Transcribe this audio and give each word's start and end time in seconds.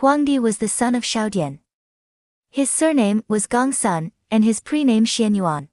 Huangdi 0.00 0.38
was 0.38 0.58
the 0.58 0.68
son 0.68 0.94
of 0.94 1.04
Shaodian. 1.04 1.60
His 2.50 2.70
surname 2.70 3.24
was 3.28 3.46
Gongsun, 3.46 4.12
and 4.30 4.44
his 4.44 4.60
prename 4.60 5.06
Xuanyuan. 5.06 5.68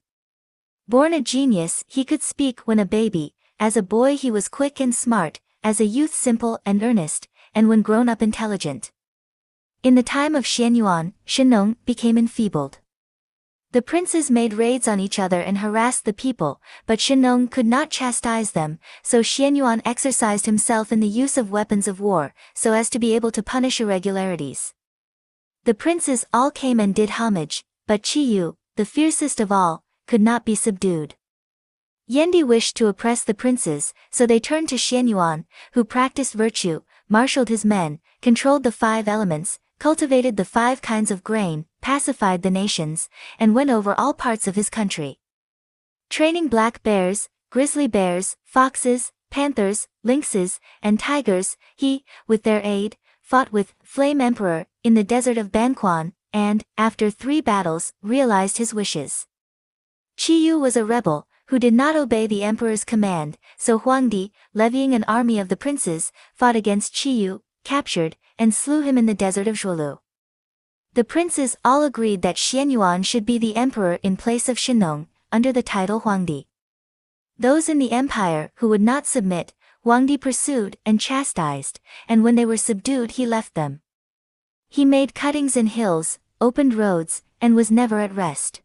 Born 0.88 1.12
a 1.12 1.20
genius, 1.20 1.84
he 1.88 2.06
could 2.06 2.22
speak 2.22 2.60
when 2.60 2.78
a 2.78 2.86
baby, 2.86 3.34
as 3.60 3.76
a 3.76 3.82
boy 3.82 4.16
he 4.16 4.30
was 4.30 4.48
quick 4.48 4.80
and 4.80 4.94
smart, 4.94 5.40
as 5.62 5.78
a 5.78 5.84
youth 5.84 6.14
simple 6.14 6.58
and 6.64 6.82
earnest, 6.82 7.28
and 7.54 7.68
when 7.68 7.82
grown 7.82 8.08
up 8.08 8.22
intelligent. 8.22 8.92
In 9.82 9.94
the 9.94 10.02
time 10.02 10.34
of 10.34 10.44
Xuanyuan, 10.44 11.12
Shennong 11.26 11.76
became 11.84 12.16
enfeebled. 12.16 12.78
The 13.74 13.82
princes 13.82 14.30
made 14.30 14.54
raids 14.54 14.86
on 14.86 15.00
each 15.00 15.18
other 15.18 15.40
and 15.40 15.58
harassed 15.58 16.04
the 16.04 16.12
people, 16.12 16.60
but 16.86 17.00
Shennong 17.00 17.50
could 17.50 17.66
not 17.66 17.90
chastise 17.90 18.52
them, 18.52 18.78
so 19.02 19.18
Xuanyuan 19.18 19.82
exercised 19.84 20.46
himself 20.46 20.92
in 20.92 21.00
the 21.00 21.08
use 21.08 21.36
of 21.36 21.50
weapons 21.50 21.88
of 21.88 21.98
war, 21.98 22.34
so 22.54 22.72
as 22.72 22.88
to 22.90 23.00
be 23.00 23.16
able 23.16 23.32
to 23.32 23.42
punish 23.42 23.80
irregularities. 23.80 24.74
The 25.64 25.74
princes 25.74 26.24
all 26.32 26.52
came 26.52 26.78
and 26.78 26.94
did 26.94 27.18
homage, 27.18 27.64
but 27.88 28.04
Chiyou, 28.04 28.54
the 28.76 28.84
fiercest 28.84 29.40
of 29.40 29.50
all, 29.50 29.82
could 30.06 30.22
not 30.22 30.44
be 30.44 30.54
subdued. 30.54 31.16
Yandi 32.08 32.44
wished 32.44 32.76
to 32.76 32.86
oppress 32.86 33.24
the 33.24 33.34
princes, 33.34 33.92
so 34.08 34.24
they 34.24 34.38
turned 34.38 34.68
to 34.68 34.76
Xuanyuan, 34.76 35.46
who 35.72 35.82
practiced 35.82 36.34
virtue, 36.34 36.82
marshaled 37.08 37.48
his 37.48 37.64
men, 37.64 37.98
controlled 38.22 38.62
the 38.62 38.70
five 38.70 39.08
elements, 39.08 39.58
cultivated 39.80 40.36
the 40.36 40.44
five 40.44 40.80
kinds 40.80 41.10
of 41.10 41.24
grain, 41.24 41.66
pacified 41.84 42.40
the 42.40 42.50
nations, 42.50 43.10
and 43.38 43.54
went 43.54 43.68
over 43.68 43.94
all 44.00 44.14
parts 44.14 44.48
of 44.48 44.56
his 44.56 44.70
country. 44.70 45.20
Training 46.08 46.48
black 46.48 46.82
bears, 46.82 47.28
grizzly 47.50 47.86
bears, 47.86 48.36
foxes, 48.42 49.12
panthers, 49.30 49.86
lynxes, 50.02 50.58
and 50.82 50.98
tigers, 50.98 51.58
he, 51.76 52.02
with 52.26 52.42
their 52.42 52.62
aid, 52.64 52.96
fought 53.20 53.52
with 53.52 53.74
Flame 53.82 54.22
Emperor 54.22 54.66
in 54.82 54.94
the 54.94 55.04
desert 55.04 55.36
of 55.36 55.52
Banquan, 55.52 56.14
and, 56.32 56.64
after 56.78 57.10
three 57.10 57.42
battles, 57.42 57.92
realized 58.02 58.56
his 58.56 58.72
wishes. 58.72 59.26
Chiyou 60.16 60.58
was 60.58 60.76
a 60.76 60.86
rebel, 60.86 61.26
who 61.48 61.58
did 61.58 61.74
not 61.74 61.96
obey 61.96 62.26
the 62.26 62.44
emperor's 62.44 62.84
command, 62.84 63.36
so 63.58 63.78
Huangdi, 63.78 64.30
levying 64.54 64.94
an 64.94 65.04
army 65.04 65.38
of 65.38 65.50
the 65.50 65.56
princes, 65.64 66.12
fought 66.32 66.56
against 66.56 66.94
Chiyou, 66.94 67.40
captured, 67.62 68.16
and 68.38 68.54
slew 68.54 68.80
him 68.80 68.96
in 68.96 69.04
the 69.04 69.12
desert 69.12 69.46
of 69.46 69.56
Zhuolu. 69.56 69.98
The 70.94 71.02
princes 71.02 71.56
all 71.64 71.82
agreed 71.82 72.22
that 72.22 72.36
Xuanyuan 72.36 73.04
should 73.04 73.26
be 73.26 73.36
the 73.36 73.56
emperor 73.56 73.98
in 74.04 74.16
place 74.16 74.48
of 74.48 74.56
Shennong, 74.56 75.08
under 75.32 75.52
the 75.52 75.62
title 75.62 76.02
Huangdi. 76.02 76.46
Those 77.36 77.68
in 77.68 77.80
the 77.80 77.90
empire 77.90 78.52
who 78.56 78.68
would 78.68 78.80
not 78.80 79.04
submit, 79.04 79.54
Huangdi 79.84 80.16
pursued 80.20 80.76
and 80.86 81.00
chastised, 81.00 81.80
and 82.08 82.22
when 82.22 82.36
they 82.36 82.46
were 82.46 82.56
subdued 82.56 83.12
he 83.12 83.26
left 83.26 83.54
them. 83.54 83.80
He 84.68 84.84
made 84.84 85.16
cuttings 85.16 85.56
in 85.56 85.66
hills, 85.66 86.20
opened 86.40 86.74
roads, 86.74 87.22
and 87.40 87.56
was 87.56 87.72
never 87.72 87.98
at 87.98 88.14
rest. 88.14 88.62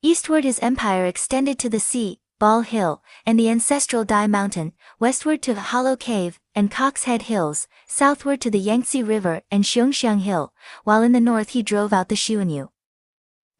Eastward 0.00 0.44
his 0.44 0.58
empire 0.60 1.04
extended 1.04 1.58
to 1.58 1.68
the 1.68 1.78
sea, 1.78 2.20
Ball 2.38 2.62
Hill, 2.62 3.02
and 3.24 3.38
the 3.38 3.48
ancestral 3.48 4.04
Dai 4.04 4.26
Mountain, 4.26 4.72
westward 4.98 5.40
to 5.42 5.54
Hollow 5.54 5.96
Cave, 5.96 6.40
and 6.54 6.70
Cock's 6.70 7.04
Head 7.04 7.22
Hills, 7.22 7.68
southward 7.86 8.40
to 8.40 8.50
the 8.50 8.58
Yangtze 8.58 9.02
River 9.02 9.42
and 9.50 9.64
Xiongxiang 9.64 10.20
Hill, 10.20 10.52
while 10.82 11.02
in 11.02 11.12
the 11.12 11.20
north 11.20 11.50
he 11.50 11.62
drove 11.62 11.92
out 11.92 12.08
the 12.08 12.16
Xiongnu. 12.16 12.68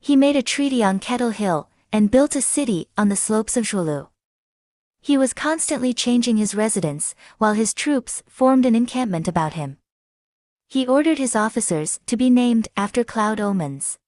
He 0.00 0.17
made 0.17 0.36
a 0.36 0.42
treaty 0.42 0.83
on 0.83 0.98
Kettle 0.98 1.30
Hill, 1.30 1.70
and 1.92 2.11
built 2.11 2.34
a 2.34 2.42
city 2.42 2.89
on 2.98 3.08
the 3.08 3.17
slopes 3.17 3.56
of 3.56 3.64
Zhuolu. 3.64 4.08
He 5.00 5.17
was 5.17 5.33
constantly 5.33 5.95
changing 5.95 6.39
his 6.39 6.55
residence, 6.55 7.14
while 7.39 7.52
his 7.52 7.75
troops 7.75 8.22
formed 8.27 8.67
an 8.67 8.75
encampment 8.75 9.28
about 9.28 9.52
him. 9.52 9.78
He 10.67 10.86
ordered 10.86 11.19
his 11.19 11.36
officers 11.36 12.00
to 12.06 12.17
be 12.17 12.30
named 12.30 12.67
after 12.77 13.05
cloud 13.05 13.39
omens. 13.39 13.98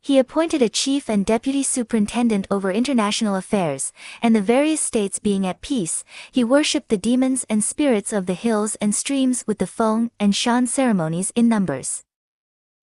He 0.00 0.18
appointed 0.18 0.62
a 0.62 0.68
chief 0.68 1.08
and 1.10 1.26
deputy 1.26 1.62
superintendent 1.62 2.46
over 2.50 2.70
international 2.70 3.34
affairs, 3.34 3.92
and 4.22 4.34
the 4.34 4.40
various 4.40 4.80
states 4.80 5.18
being 5.18 5.46
at 5.46 5.60
peace, 5.60 6.04
he 6.30 6.44
worshipped 6.44 6.88
the 6.88 6.96
demons 6.96 7.44
and 7.50 7.62
spirits 7.62 8.12
of 8.12 8.26
the 8.26 8.34
hills 8.34 8.76
and 8.76 8.94
streams 8.94 9.44
with 9.46 9.58
the 9.58 9.66
Feng 9.66 10.10
and 10.18 10.34
Shan 10.34 10.66
ceremonies 10.66 11.32
in 11.34 11.48
numbers. 11.48 12.04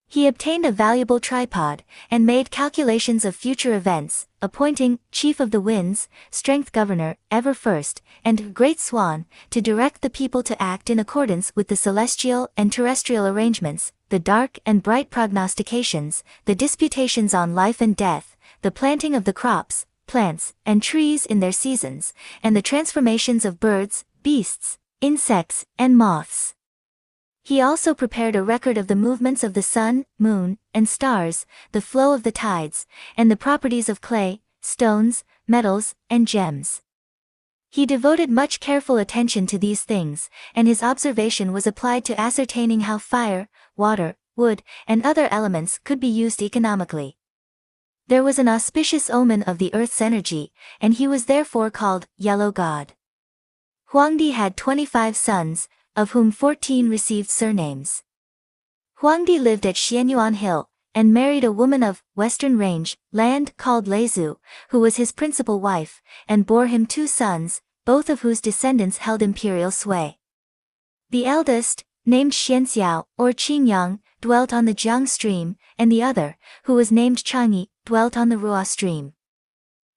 He 0.07 0.27
obtained 0.27 0.65
a 0.65 0.71
valuable 0.71 1.19
tripod, 1.19 1.83
and 2.11 2.25
made 2.25 2.51
calculations 2.51 3.25
of 3.25 3.35
future 3.35 3.73
events, 3.73 4.27
appointing 4.45 4.99
Chief 5.11 5.41
of 5.41 5.51
the 5.51 5.59
Winds, 5.59 6.07
Strength 6.31 6.71
Governor, 6.71 7.17
Ever 7.29 7.53
First, 7.53 8.01
and 8.23 8.53
Great 8.53 8.79
Swan, 8.79 9.25
to 9.49 9.61
direct 9.61 10.01
the 10.01 10.09
people 10.09 10.41
to 10.43 10.61
act 10.61 10.89
in 10.89 10.99
accordance 10.99 11.51
with 11.55 11.67
the 11.67 11.75
celestial 11.75 12.49
and 12.55 12.71
terrestrial 12.71 13.27
arrangements, 13.27 13.91
the 14.09 14.19
dark 14.19 14.57
and 14.65 14.81
bright 14.81 15.09
prognostications, 15.09 16.23
the 16.45 16.55
disputations 16.55 17.33
on 17.33 17.53
life 17.53 17.81
and 17.81 17.95
death, 17.95 18.37
the 18.61 18.71
planting 18.71 19.15
of 19.15 19.25
the 19.25 19.33
crops, 19.33 19.85
plants, 20.07 20.53
and 20.65 20.81
trees 20.81 21.25
in 21.25 21.39
their 21.41 21.51
seasons, 21.51 22.13
and 22.41 22.55
the 22.55 22.61
transformations 22.61 23.43
of 23.43 23.59
birds, 23.59 24.05
beasts, 24.23 24.77
insects, 25.01 25.65
and 25.77 25.97
moths. 25.97 26.54
He 27.45 27.61
also 27.61 27.93
prepared 27.93 28.35
a 28.35 28.41
record 28.41 28.75
of 28.75 28.87
the 28.87 28.95
movements 28.95 29.43
of 29.43 29.53
the 29.53 29.61
sun, 29.61 30.07
moon, 30.17 30.57
and 30.73 30.89
stars, 30.89 31.45
the 31.73 31.79
flow 31.79 32.15
of 32.15 32.23
the 32.23 32.31
tides, 32.31 32.87
and 33.15 33.29
the 33.29 33.37
properties 33.37 33.87
of 33.87 34.01
clay, 34.01 34.41
stones, 34.63 35.23
metals, 35.47 35.93
and 36.09 36.27
gems. 36.27 36.81
He 37.69 37.85
devoted 37.85 38.31
much 38.31 38.59
careful 38.59 38.97
attention 38.97 39.45
to 39.45 39.59
these 39.59 39.83
things, 39.83 40.27
and 40.55 40.67
his 40.67 40.81
observation 40.81 41.53
was 41.53 41.67
applied 41.67 42.03
to 42.05 42.19
ascertaining 42.19 42.79
how 42.79 42.97
fire, 42.97 43.47
water, 43.77 44.15
wood, 44.35 44.63
and 44.87 45.05
other 45.05 45.27
elements 45.29 45.79
could 45.83 45.99
be 45.99 46.07
used 46.07 46.41
economically. 46.41 47.15
There 48.07 48.23
was 48.23 48.39
an 48.39 48.49
auspicious 48.49 49.07
omen 49.07 49.43
of 49.43 49.59
the 49.59 49.71
earth's 49.75 50.01
energy, 50.01 50.51
and 50.81 50.95
he 50.95 51.07
was 51.07 51.25
therefore 51.25 51.69
called 51.69 52.07
Yellow 52.17 52.51
God. 52.51 52.93
Huangdi 53.91 54.31
had 54.31 54.57
25 54.57 55.15
sons, 55.15 55.69
of 55.95 56.11
whom 56.11 56.31
14 56.31 56.89
received 56.89 57.29
surnames. 57.29 58.03
Huangdi 59.01 59.39
lived 59.39 59.65
at 59.65 59.75
Xuanyuan 59.75 60.35
Hill, 60.35 60.69
and 60.93 61.13
married 61.13 61.43
a 61.43 61.51
woman 61.51 61.83
of 61.83 62.03
Western 62.15 62.57
Range, 62.57 62.97
land 63.11 63.55
called 63.57 63.85
Leizu, 63.87 64.37
who 64.69 64.79
was 64.79 64.95
his 64.95 65.11
principal 65.11 65.59
wife, 65.59 66.01
and 66.27 66.45
bore 66.45 66.67
him 66.67 66.85
two 66.85 67.07
sons, 67.07 67.61
both 67.85 68.09
of 68.09 68.21
whose 68.21 68.41
descendants 68.41 68.97
held 68.97 69.21
imperial 69.21 69.71
sway. 69.71 70.17
The 71.09 71.25
eldest, 71.25 71.83
named 72.05 72.31
Xuanxiao, 72.31 73.05
or 73.17 73.31
Qingyang, 73.31 73.99
dwelt 74.21 74.53
on 74.53 74.65
the 74.65 74.73
Jiang 74.73 75.07
stream, 75.07 75.57
and 75.77 75.91
the 75.91 76.01
other, 76.01 76.37
who 76.63 76.73
was 76.73 76.91
named 76.91 77.23
Changyi, 77.23 77.67
dwelt 77.85 78.17
on 78.17 78.29
the 78.29 78.37
Ruo 78.37 78.65
stream. 78.65 79.13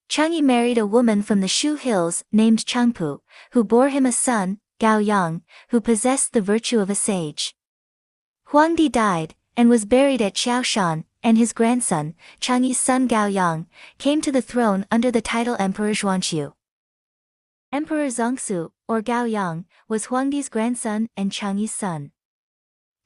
Changyi 0.08 0.42
married 0.42 0.78
a 0.78 0.86
woman 0.86 1.22
from 1.22 1.40
the 1.40 1.48
Shu 1.48 1.76
hills 1.76 2.24
named 2.32 2.64
Changpu, 2.66 3.20
who 3.52 3.62
bore 3.62 3.88
him 3.88 4.04
a 4.04 4.12
son, 4.12 4.58
Gao 4.78 4.98
Yang, 4.98 5.42
who 5.70 5.80
possessed 5.80 6.32
the 6.32 6.40
virtue 6.40 6.78
of 6.78 6.88
a 6.88 6.94
sage. 6.94 7.54
Huangdi 8.50 8.90
died, 8.90 9.34
and 9.56 9.68
was 9.68 9.84
buried 9.84 10.22
at 10.22 10.34
Xiaoshan, 10.34 11.04
and 11.22 11.36
his 11.36 11.52
grandson, 11.52 12.14
Changyi's 12.40 12.78
son 12.78 13.08
Gao 13.08 13.26
Yang, 13.26 13.66
came 13.98 14.20
to 14.20 14.30
the 14.30 14.40
throne 14.40 14.86
under 14.90 15.10
the 15.10 15.20
title 15.20 15.56
Emperor 15.58 15.90
Zhuanqiu. 15.90 16.52
Emperor 17.72 18.06
Zongsu, 18.06 18.70
or 18.86 19.02
Gao 19.02 19.24
Yang, 19.24 19.66
was 19.88 20.06
Huangdi's 20.06 20.48
grandson 20.48 21.08
and 21.16 21.32
Changyi's 21.32 21.74
son. 21.74 22.12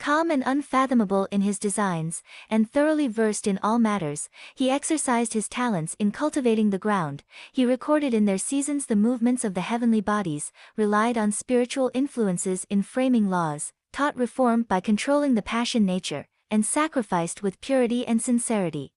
Calm 0.03 0.33
and 0.33 0.43
unfathomable 0.45 1.29
in 1.31 1.43
his 1.43 1.61
designs, 1.61 2.25
and 2.51 2.69
thoroughly 2.69 3.07
versed 3.07 3.47
in 3.47 3.61
all 3.63 3.79
matters, 3.79 4.29
he 4.53 4.69
exercised 4.69 5.33
his 5.33 5.47
talents 5.47 5.95
in 5.97 6.11
cultivating 6.11 6.71
the 6.71 6.77
ground, 6.87 7.23
he 7.53 7.65
recorded 7.65 8.13
in 8.13 8.25
their 8.25 8.37
seasons 8.37 8.87
the 8.87 8.97
movements 8.97 9.45
of 9.45 9.55
the 9.55 9.61
heavenly 9.61 10.01
bodies, 10.01 10.51
relied 10.77 11.17
on 11.17 11.31
spiritual 11.31 11.89
influences 11.95 12.67
in 12.69 12.83
framing 12.83 13.31
laws, 13.31 13.73
taught 13.93 14.17
reform 14.17 14.65
by 14.65 14.81
controlling 14.81 15.37
the 15.37 15.41
passion 15.41 15.87
nature, 15.87 16.27
and 16.51 16.67
sacrificed 16.67 17.45
with 17.45 17.61
purity 17.61 18.05
and 18.05 18.21
sincerity. 18.21 18.93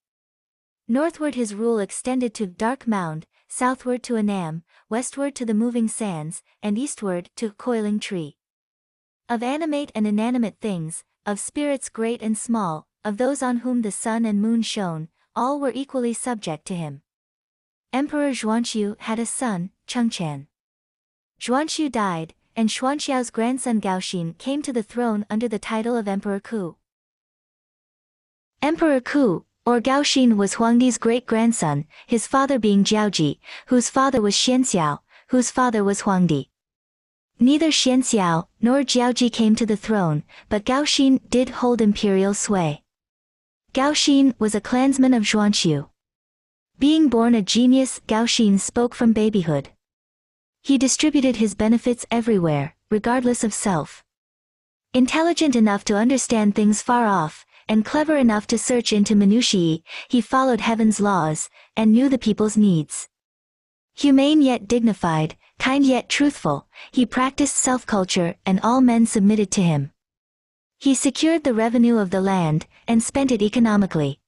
Northward 0.88 1.36
his 1.36 1.54
rule 1.54 1.78
extended 1.78 2.34
to 2.34 2.48
Dark 2.48 2.88
Mound, 2.88 3.28
southward 3.48 4.02
to 4.02 4.18
Annam, 4.18 4.64
westward 4.90 5.36
to 5.36 5.46
the 5.46 5.54
moving 5.54 5.88
sands, 5.88 6.42
and 6.64 6.80
eastward 6.80 7.30
to 7.36 7.52
Coiling 7.52 8.00
Tree. 8.00 8.38
Of 9.28 9.42
animate 9.42 9.92
and 9.96 10.06
inanimate 10.06 10.58
things, 10.62 11.04
of 11.26 11.40
spirits 11.40 11.90
great 11.90 12.22
and 12.22 12.38
small, 12.38 12.86
of 13.04 13.18
those 13.18 13.42
on 13.42 13.58
whom 13.58 13.82
the 13.82 13.92
sun 13.92 14.24
and 14.24 14.40
moon 14.40 14.62
shone, 14.62 15.08
all 15.36 15.60
were 15.60 15.72
equally 15.74 16.14
subject 16.14 16.66
to 16.68 16.76
him. 16.76 17.02
Emperor 17.92 18.30
Zhuanqiu 18.30 19.00
had 19.00 19.18
a 19.18 19.26
son, 19.26 19.72
Chengqian. 19.88 20.46
Zhuanqiu 21.42 21.92
died, 21.92 22.36
and 22.56 22.70
Xuanxiao's 22.70 23.32
grandson 23.32 23.82
Gaoxin 23.82 24.38
came 24.38 24.62
to 24.62 24.72
the 24.72 24.84
throne 24.84 25.26
under 25.28 25.48
the 25.48 25.58
title 25.58 25.98
of 25.98 26.08
Emperor 26.08 26.40
Ku. 26.40 26.78
Emperor 28.62 29.02
Ku, 29.02 29.46
or 29.66 29.82
Gaoxin 29.82 30.38
was 30.38 30.56
Huangdi's 30.56 31.00
great-grandson, 31.00 31.88
his 32.06 32.28
father 32.28 32.60
being 32.60 32.84
Jiaoji, 32.84 33.40
whose 33.68 33.90
father 33.90 34.22
was 34.22 34.36
Xuanxiao, 34.36 35.00
whose 35.30 35.50
father 35.50 35.84
was 35.84 36.04
Huangdi. 36.04 36.50
Neither 37.40 37.68
Xuanxiao 37.68 38.48
nor 38.62 38.84
Jiaoji 38.84 39.32
came 39.32 39.56
to 39.56 39.66
the 39.66 39.76
throne, 39.76 40.24
but 40.48 40.64
Gao 40.64 40.84
Xin 40.84 41.20
did 41.30 41.50
hold 41.50 41.82
imperial 41.82 42.34
sway. 42.34 42.82
Gao 43.74 43.92
Xin 43.92 44.34
was 44.40 44.56
a 44.56 44.62
clansman 44.62 45.14
of 45.14 45.24
Zhuanqiu. 45.24 45.90
Being 46.80 47.10
born 47.10 47.36
a 47.36 47.42
genius, 47.42 48.00
Gao 48.08 48.24
Xin 48.24 48.58
spoke 48.58 48.96
from 48.96 49.12
babyhood. 49.12 49.70
He 50.62 50.78
distributed 50.78 51.36
his 51.36 51.56
benefits 51.56 52.06
everywhere, 52.10 52.76
regardless 52.90 53.44
of 53.44 53.54
self. 53.54 54.02
Intelligent 54.94 55.58
enough 55.58 55.84
to 55.86 55.96
understand 55.96 56.56
things 56.56 56.82
far 56.82 57.06
off, 57.06 57.46
and 57.68 57.84
clever 57.84 58.16
enough 58.16 58.48
to 58.48 58.58
search 58.58 58.94
into 58.94 59.14
minutiae, 59.14 59.84
he 60.08 60.22
followed 60.22 60.62
heaven's 60.62 61.02
laws, 61.02 61.50
and 61.76 61.92
knew 61.92 62.08
the 62.08 62.18
people's 62.18 62.56
needs. 62.56 63.10
Humane 63.96 64.42
yet 64.42 64.68
dignified, 64.68 65.36
kind 65.60 65.86
yet 65.86 66.10
truthful, 66.10 66.68
he 66.92 67.06
practiced 67.06 67.56
self-culture 67.56 68.36
and 68.46 68.60
all 68.62 68.82
men 68.82 69.06
submitted 69.06 69.52
to 69.52 69.62
him. 69.62 69.92
He 70.78 70.94
secured 70.94 71.44
the 71.44 71.54
revenue 71.54 71.98
of 71.98 72.10
the 72.10 72.22
land, 72.22 72.68
and 72.88 73.02
spent 73.02 73.32
it 73.32 73.42
economically. 73.42 74.20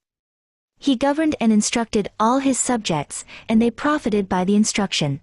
He 0.79 0.95
governed 0.95 1.35
and 1.39 1.51
instructed 1.51 2.09
all 2.19 2.39
his 2.39 2.57
subjects, 2.57 3.25
and 3.50 3.62
they 3.62 3.71
profited 3.71 4.29
by 4.29 4.44
the 4.45 4.56
instruction. 4.56 5.21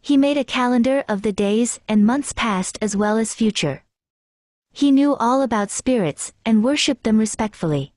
He 0.00 0.16
made 0.16 0.36
a 0.36 0.44
calendar 0.44 1.04
of 1.08 1.22
the 1.22 1.32
days 1.32 1.80
and 1.88 2.06
months 2.06 2.32
past 2.32 2.78
as 2.80 2.96
well 2.96 3.18
as 3.18 3.34
future. 3.34 3.82
He 4.72 4.90
knew 4.90 5.16
all 5.16 5.42
about 5.42 5.70
spirits, 5.70 6.32
and 6.44 6.62
worshipped 6.62 7.02
them 7.02 7.18
respectfully. 7.18 7.92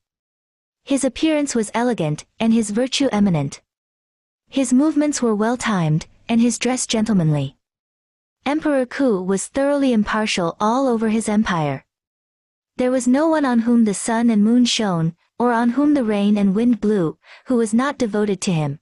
His 0.83 1.03
appearance 1.03 1.53
was 1.53 1.71
elegant, 1.73 2.25
and 2.39 2.53
his 2.53 2.71
virtue 2.71 3.07
eminent. 3.12 3.62
His 4.50 4.73
movements 4.73 5.21
were 5.21 5.35
well 5.35 5.57
timed, 5.57 6.07
and 6.31 6.39
his 6.39 6.57
dress 6.57 6.88
gentlemanly. 6.88 7.57
Emperor 8.45 8.86
Ku 8.86 9.22
was 9.22 9.48
thoroughly 9.48 9.92
impartial 9.92 10.56
all 10.62 10.88
over 10.88 11.10
his 11.10 11.28
empire. 11.28 11.83
There 12.78 12.89
was 12.89 13.06
no 13.06 13.28
one 13.28 13.44
on 13.44 13.60
whom 13.60 13.83
the 13.83 13.94
sun 13.94 14.30
and 14.30 14.42
moon 14.42 14.63
shone, 14.63 15.13
or 15.38 15.51
on 15.51 15.72
whom 15.72 15.94
the 15.94 16.06
rain 16.06 16.38
and 16.38 16.56
wind 16.56 16.80
blew, 16.80 17.18
who 17.48 17.57
was 17.57 17.74
not 17.74 17.98
devoted 17.98 18.39
to 18.44 18.54
him. 18.54 18.80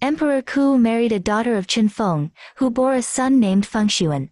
Emperor 0.00 0.40
Ku 0.40 0.78
married 0.78 1.10
a 1.10 1.18
daughter 1.18 1.56
of 1.56 1.66
Chen 1.66 1.88
Feng, 1.88 2.30
who 2.58 2.70
bore 2.70 2.94
a 2.94 3.02
son 3.02 3.40
named 3.40 3.66
Feng 3.66 3.88
Xuan. 3.88 4.30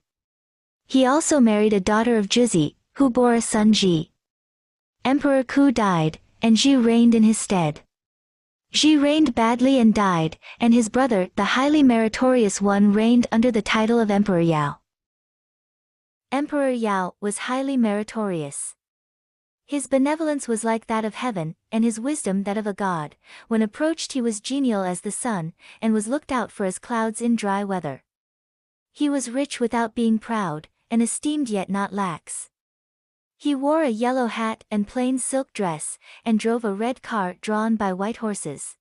He 0.87 1.05
also 1.05 1.41
married 1.41 1.73
a 1.73 1.81
daughter 1.81 2.17
of 2.17 2.29
Jizi, 2.29 2.77
who 2.95 3.11
bore 3.11 3.35
a 3.35 3.43
son 3.43 3.73
Ji. 3.73 4.13
Emperor 5.05 5.43
Ku 5.43 5.73
died, 5.73 6.21
and 6.41 6.57
Ji 6.57 6.77
reigned 6.77 7.17
in 7.17 7.25
his 7.25 7.39
stead. 7.39 7.81
Ji 8.73 8.97
reigned 8.97 9.35
badly 9.35 9.81
and 9.81 9.93
died, 9.93 10.39
and 10.61 10.73
his 10.73 10.89
brother, 10.89 11.29
the 11.35 11.57
highly 11.57 11.83
meritorious 11.83 12.61
one 12.61 12.93
reigned 12.93 13.27
under 13.33 13.51
the 13.51 13.63
title 13.63 13.99
of 13.99 14.13
Emperor 14.13 14.41
Yao. 14.41 14.79
Emperor 16.31 16.71
Yao 16.71 17.15
was 17.21 17.39
highly 17.39 17.77
meritorious. 17.77 18.77
His 19.67 19.89
benevolence 19.89 20.47
was 20.47 20.63
like 20.63 20.87
that 20.87 21.05
of 21.05 21.17
heaven, 21.17 21.57
and 21.73 21.83
his 21.83 21.99
wisdom 21.99 22.45
that 22.45 22.57
of 22.57 22.67
a 22.67 22.73
god. 22.73 23.17
When 23.49 23.61
approached 23.61 24.13
he 24.13 24.21
was 24.21 24.41
genial 24.41 24.85
as 24.85 25.01
the 25.01 25.11
sun, 25.11 25.53
and 25.83 25.93
was 25.93 26.07
looked 26.07 26.31
out 26.31 26.53
for 26.53 26.65
as 26.65 26.79
clouds 26.79 27.21
in 27.21 27.35
dry 27.35 27.65
weather. 27.65 28.05
He 28.93 29.09
was 29.09 29.31
rich 29.31 29.59
without 29.59 29.97
being 29.97 30.21
proud, 30.21 30.69
and 30.91 31.03
esteemed 31.03 31.49
yet 31.49 31.71
not 31.71 31.93
lax. 31.93 32.51
He 33.43 33.55
wore 33.55 33.83
a 33.83 33.89
yellow 33.89 34.27
hat 34.27 34.65
and 34.71 34.87
plain 34.87 35.19
silk 35.19 35.55
dress, 35.55 35.99
and 36.27 36.39
drove 36.39 36.63
a 36.63 36.75
red 36.75 37.01
car 37.01 37.37
drawn 37.41 37.75
by 37.75 37.91
white 37.91 38.19
horses. 38.19 38.77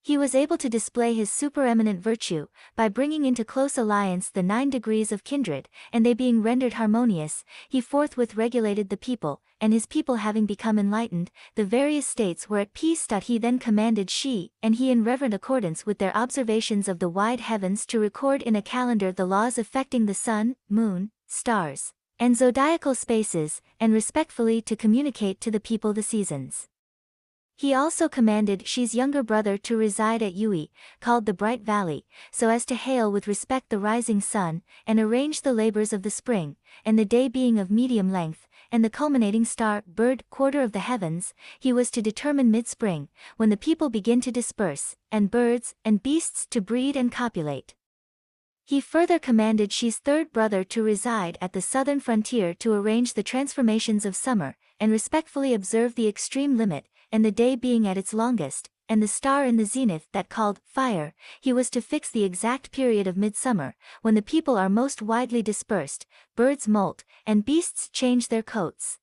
He 0.00 0.16
was 0.16 0.34
able 0.34 0.56
to 0.56 0.70
display 0.70 1.12
his 1.12 1.28
supereminent 1.28 2.00
virtue, 2.00 2.46
by 2.74 2.88
bringing 2.88 3.26
into 3.26 3.44
close 3.44 3.76
alliance 3.76 4.30
the 4.30 4.42
nine 4.42 4.70
degrees 4.70 5.12
of 5.12 5.24
kindred, 5.24 5.68
and 5.92 6.06
they 6.06 6.14
being 6.14 6.42
rendered 6.42 6.72
harmonious, 6.72 7.44
he 7.68 7.82
forthwith 7.82 8.34
regulated 8.34 8.88
the 8.88 8.96
people, 8.96 9.42
and 9.60 9.74
his 9.74 9.84
people 9.84 10.16
having 10.16 10.46
become 10.46 10.78
enlightened, 10.78 11.30
the 11.54 11.64
various 11.66 12.06
states 12.06 12.48
were 12.48 12.60
at 12.60 12.72
peace. 12.72 13.06
He 13.24 13.36
then 13.36 13.58
commanded 13.58 14.08
Shi, 14.08 14.52
and 14.62 14.76
he 14.76 14.90
in 14.90 15.04
reverent 15.04 15.34
accordance 15.34 15.84
with 15.84 15.98
their 15.98 16.16
observations 16.16 16.88
of 16.88 16.98
the 16.98 17.10
wide 17.10 17.40
heavens 17.40 17.84
to 17.88 18.00
record 18.00 18.40
in 18.40 18.56
a 18.56 18.62
calendar 18.62 19.12
the 19.12 19.26
laws 19.26 19.58
affecting 19.58 20.06
the 20.06 20.14
sun, 20.14 20.56
moon, 20.70 21.10
stars, 21.26 21.92
and 22.18 22.36
zodiacal 22.36 22.94
spaces, 22.94 23.60
and 23.78 23.92
respectfully 23.92 24.62
to 24.62 24.76
communicate 24.76 25.40
to 25.40 25.50
the 25.50 25.60
people 25.60 25.92
the 25.92 26.02
seasons. 26.02 26.68
He 27.58 27.72
also 27.72 28.06
commanded 28.06 28.66
Shi's 28.66 28.94
younger 28.94 29.22
brother 29.22 29.56
to 29.56 29.78
reside 29.78 30.22
at 30.22 30.34
Yui, 30.34 30.70
called 31.00 31.24
the 31.24 31.32
Bright 31.32 31.62
Valley, 31.62 32.04
so 32.30 32.50
as 32.50 32.66
to 32.66 32.74
hail 32.74 33.10
with 33.10 33.26
respect 33.26 33.70
the 33.70 33.78
rising 33.78 34.20
sun, 34.20 34.60
and 34.86 35.00
arrange 35.00 35.40
the 35.40 35.54
labors 35.54 35.94
of 35.94 36.02
the 36.02 36.10
spring, 36.10 36.56
and 36.84 36.98
the 36.98 37.06
day 37.06 37.28
being 37.28 37.58
of 37.58 37.70
medium 37.70 38.12
length, 38.12 38.46
and 38.70 38.84
the 38.84 38.90
culminating 38.90 39.46
star, 39.46 39.82
bird, 39.86 40.22
quarter 40.28 40.60
of 40.60 40.72
the 40.72 40.80
heavens, 40.80 41.32
he 41.58 41.72
was 41.72 41.90
to 41.92 42.02
determine 42.02 42.50
mid-spring, 42.50 43.08
when 43.38 43.48
the 43.48 43.56
people 43.56 43.88
begin 43.88 44.20
to 44.20 44.30
disperse, 44.30 44.94
and 45.10 45.30
birds, 45.30 45.74
and 45.82 46.02
beasts 46.02 46.44
to 46.50 46.60
breed 46.60 46.94
and 46.94 47.10
copulate. 47.10 47.74
He 48.68 48.80
further 48.80 49.20
commanded 49.20 49.72
Shi's 49.72 49.98
third 49.98 50.32
brother 50.32 50.64
to 50.64 50.82
reside 50.82 51.38
at 51.40 51.52
the 51.52 51.62
southern 51.62 52.00
frontier 52.00 52.52
to 52.54 52.72
arrange 52.72 53.14
the 53.14 53.22
transformations 53.22 54.04
of 54.04 54.16
summer, 54.16 54.56
and 54.80 54.90
respectfully 54.90 55.54
observe 55.54 55.94
the 55.94 56.08
extreme 56.08 56.56
limit, 56.56 56.88
and 57.12 57.24
the 57.24 57.30
day 57.30 57.54
being 57.54 57.86
at 57.86 57.96
its 57.96 58.12
longest, 58.12 58.68
and 58.88 59.00
the 59.00 59.06
star 59.06 59.44
in 59.44 59.56
the 59.56 59.64
zenith 59.64 60.08
that 60.10 60.28
called 60.28 60.58
fire, 60.64 61.14
he 61.40 61.52
was 61.52 61.70
to 61.70 61.80
fix 61.80 62.10
the 62.10 62.24
exact 62.24 62.72
period 62.72 63.06
of 63.06 63.16
midsummer, 63.16 63.76
when 64.02 64.16
the 64.16 64.20
people 64.20 64.56
are 64.56 64.68
most 64.68 65.00
widely 65.00 65.42
dispersed, 65.42 66.04
birds 66.34 66.66
molt, 66.66 67.04
and 67.24 67.44
beasts 67.44 67.88
change 67.88 68.26
their 68.26 68.42
coats. 68.42 68.98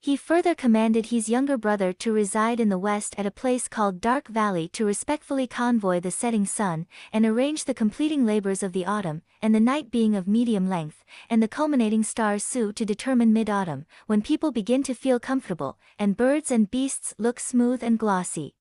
He 0.00 0.16
further 0.16 0.54
commanded 0.54 1.06
his 1.06 1.28
younger 1.28 1.58
brother 1.58 1.92
to 1.92 2.12
reside 2.12 2.60
in 2.60 2.68
the 2.68 2.78
west 2.78 3.16
at 3.18 3.26
a 3.26 3.32
place 3.32 3.66
called 3.66 4.00
Dark 4.00 4.28
Valley 4.28 4.68
to 4.68 4.84
respectfully 4.84 5.48
convoy 5.48 5.98
the 5.98 6.12
setting 6.12 6.46
sun, 6.46 6.86
and 7.12 7.26
arrange 7.26 7.64
the 7.64 7.74
completing 7.74 8.24
labors 8.24 8.62
of 8.62 8.72
the 8.72 8.86
autumn, 8.86 9.22
and 9.42 9.52
the 9.52 9.60
night 9.60 9.90
being 9.90 10.14
of 10.14 10.28
medium 10.28 10.68
length, 10.68 11.04
and 11.28 11.42
the 11.42 11.48
culminating 11.48 12.04
stars 12.04 12.44
Su 12.44 12.72
to 12.74 12.84
determine 12.84 13.32
mid-autumn, 13.32 13.86
when 14.06 14.22
people 14.22 14.52
begin 14.52 14.84
to 14.84 14.94
feel 14.94 15.18
comfortable, 15.18 15.78
and 15.98 16.16
birds 16.16 16.52
and 16.52 16.70
beasts 16.70 17.12
look 17.18 17.40
smooth 17.40 17.82
and 17.82 17.98
glossy. 17.98 18.54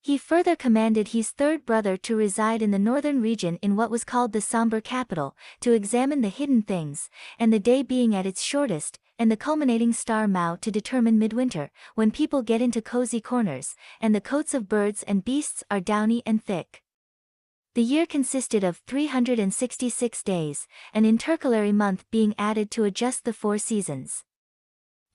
He 0.00 0.18
further 0.18 0.54
commanded 0.54 1.08
his 1.08 1.30
third 1.30 1.66
brother 1.66 1.96
to 1.96 2.14
reside 2.14 2.62
in 2.62 2.70
the 2.70 2.78
northern 2.78 3.20
region 3.20 3.58
in 3.60 3.74
what 3.74 3.90
was 3.90 4.04
called 4.04 4.32
the 4.32 4.40
somber 4.40 4.80
capital, 4.80 5.34
to 5.60 5.72
examine 5.72 6.20
the 6.20 6.28
hidden 6.28 6.62
things, 6.62 7.10
and 7.40 7.52
the 7.52 7.58
day 7.58 7.82
being 7.82 8.14
at 8.14 8.26
its 8.26 8.42
shortest, 8.42 9.00
and 9.18 9.30
the 9.30 9.36
culminating 9.36 9.92
star 9.92 10.26
Mao 10.26 10.56
to 10.56 10.70
determine 10.70 11.18
midwinter, 11.18 11.70
when 11.94 12.10
people 12.10 12.42
get 12.42 12.60
into 12.60 12.82
cozy 12.82 13.20
corners, 13.20 13.76
and 14.00 14.14
the 14.14 14.20
coats 14.20 14.54
of 14.54 14.68
birds 14.68 15.02
and 15.04 15.24
beasts 15.24 15.62
are 15.70 15.80
downy 15.80 16.22
and 16.26 16.42
thick. 16.42 16.82
The 17.74 17.82
year 17.82 18.06
consisted 18.06 18.62
of 18.62 18.82
366 18.86 20.22
days, 20.22 20.68
an 20.92 21.04
intercalary 21.04 21.72
month 21.72 22.04
being 22.10 22.34
added 22.38 22.70
to 22.72 22.84
adjust 22.84 23.24
the 23.24 23.32
four 23.32 23.58
seasons. 23.58 24.22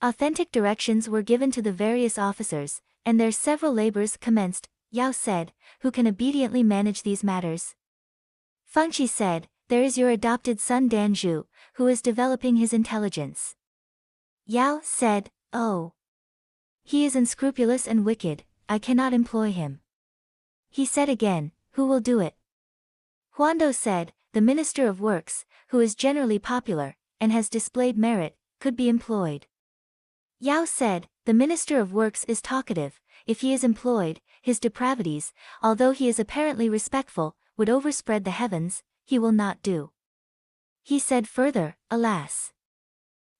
Authentic 0.02 0.50
directions 0.50 1.08
were 1.08 1.22
given 1.22 1.50
to 1.52 1.62
the 1.62 1.72
various 1.72 2.18
officers, 2.18 2.82
and 3.06 3.18
their 3.18 3.32
several 3.32 3.72
labors 3.72 4.16
commenced, 4.16 4.68
Yao 4.90 5.10
said, 5.10 5.52
who 5.80 5.90
can 5.90 6.06
obediently 6.06 6.62
manage 6.62 7.02
these 7.02 7.24
matters? 7.24 7.74
Fengqi 8.74 9.08
said, 9.08 9.48
there 9.68 9.82
is 9.82 9.96
your 9.96 10.10
adopted 10.10 10.58
son 10.60 10.88
Danzhu, 10.90 11.44
who 11.74 11.86
is 11.86 12.02
developing 12.02 12.56
his 12.56 12.72
intelligence. 12.72 13.54
Yao 14.50 14.80
said, 14.82 15.30
Oh. 15.52 15.92
He 16.82 17.04
is 17.04 17.14
unscrupulous 17.14 17.86
and 17.86 18.04
wicked, 18.04 18.42
I 18.68 18.80
cannot 18.80 19.12
employ 19.12 19.52
him. 19.52 19.78
He 20.68 20.84
said 20.84 21.08
again, 21.08 21.52
Who 21.74 21.86
will 21.86 22.00
do 22.00 22.18
it? 22.18 22.34
Huandou 23.36 23.72
said, 23.72 24.12
The 24.32 24.40
Minister 24.40 24.88
of 24.88 25.00
Works, 25.00 25.44
who 25.68 25.78
is 25.78 25.94
generally 25.94 26.40
popular, 26.40 26.96
and 27.20 27.30
has 27.30 27.48
displayed 27.48 27.96
merit, 27.96 28.36
could 28.58 28.74
be 28.74 28.88
employed. 28.88 29.46
Yao 30.40 30.64
said, 30.64 31.06
The 31.26 31.40
Minister 31.44 31.78
of 31.78 31.92
Works 31.92 32.24
is 32.24 32.42
talkative, 32.42 33.00
if 33.28 33.42
he 33.42 33.52
is 33.52 33.62
employed, 33.62 34.20
his 34.42 34.58
depravities, 34.58 35.32
although 35.62 35.92
he 35.92 36.08
is 36.08 36.18
apparently 36.18 36.68
respectful, 36.68 37.36
would 37.56 37.70
overspread 37.70 38.24
the 38.24 38.32
heavens, 38.32 38.82
he 39.04 39.16
will 39.16 39.30
not 39.30 39.62
do. 39.62 39.92
He 40.82 40.98
said 40.98 41.28
further, 41.28 41.76
Alas! 41.88 42.52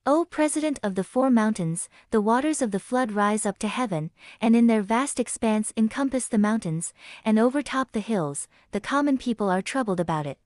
O 0.07 0.25
President 0.25 0.81
of 0.83 0.95
the 0.95 1.05
Four 1.05 1.29
Mountains, 1.29 1.89
the 2.11 2.23
waters 2.23 2.63
of 2.63 2.71
the 2.71 2.81
flood 2.81 3.13
rise 3.13 3.45
up 3.45 3.59
to 3.59 3.69
heaven, 3.69 4.11
and 4.41 4.57
in 4.57 4.67
their 4.67 4.81
vast 4.81 5.21
expanse 5.21 5.75
encompass 5.77 6.27
the 6.27 6.39
mountains, 6.39 6.95
and 7.23 7.39
overtop 7.39 7.93
the 7.93 8.01
hills, 8.01 8.49
the 8.71 8.81
common 8.81 9.19
people 9.19 9.51
are 9.51 9.61
troubled 9.61 10.01
about 10.01 10.27
it. 10.27 10.39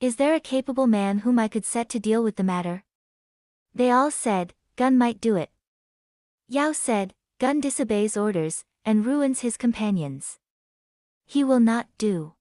Is 0.00 0.16
there 0.16 0.34
a 0.34 0.40
capable 0.40 0.88
man 0.88 1.18
whom 1.18 1.38
I 1.38 1.46
could 1.46 1.64
set 1.64 1.88
to 1.90 2.00
deal 2.00 2.24
with 2.24 2.34
the 2.34 2.42
matter? 2.42 2.82
They 3.72 3.92
all 3.92 4.10
said, 4.10 4.52
Gun 4.74 4.98
might 4.98 5.20
do 5.20 5.36
it. 5.36 5.50
Yao 6.48 6.72
said, 6.72 7.14
Gun 7.38 7.60
disobeys 7.60 8.16
orders, 8.16 8.64
and 8.84 9.06
ruins 9.06 9.40
his 9.40 9.56
companions. 9.56 10.38
He 11.24 11.44
will 11.44 11.60
not 11.60 11.86
do. 11.98 12.34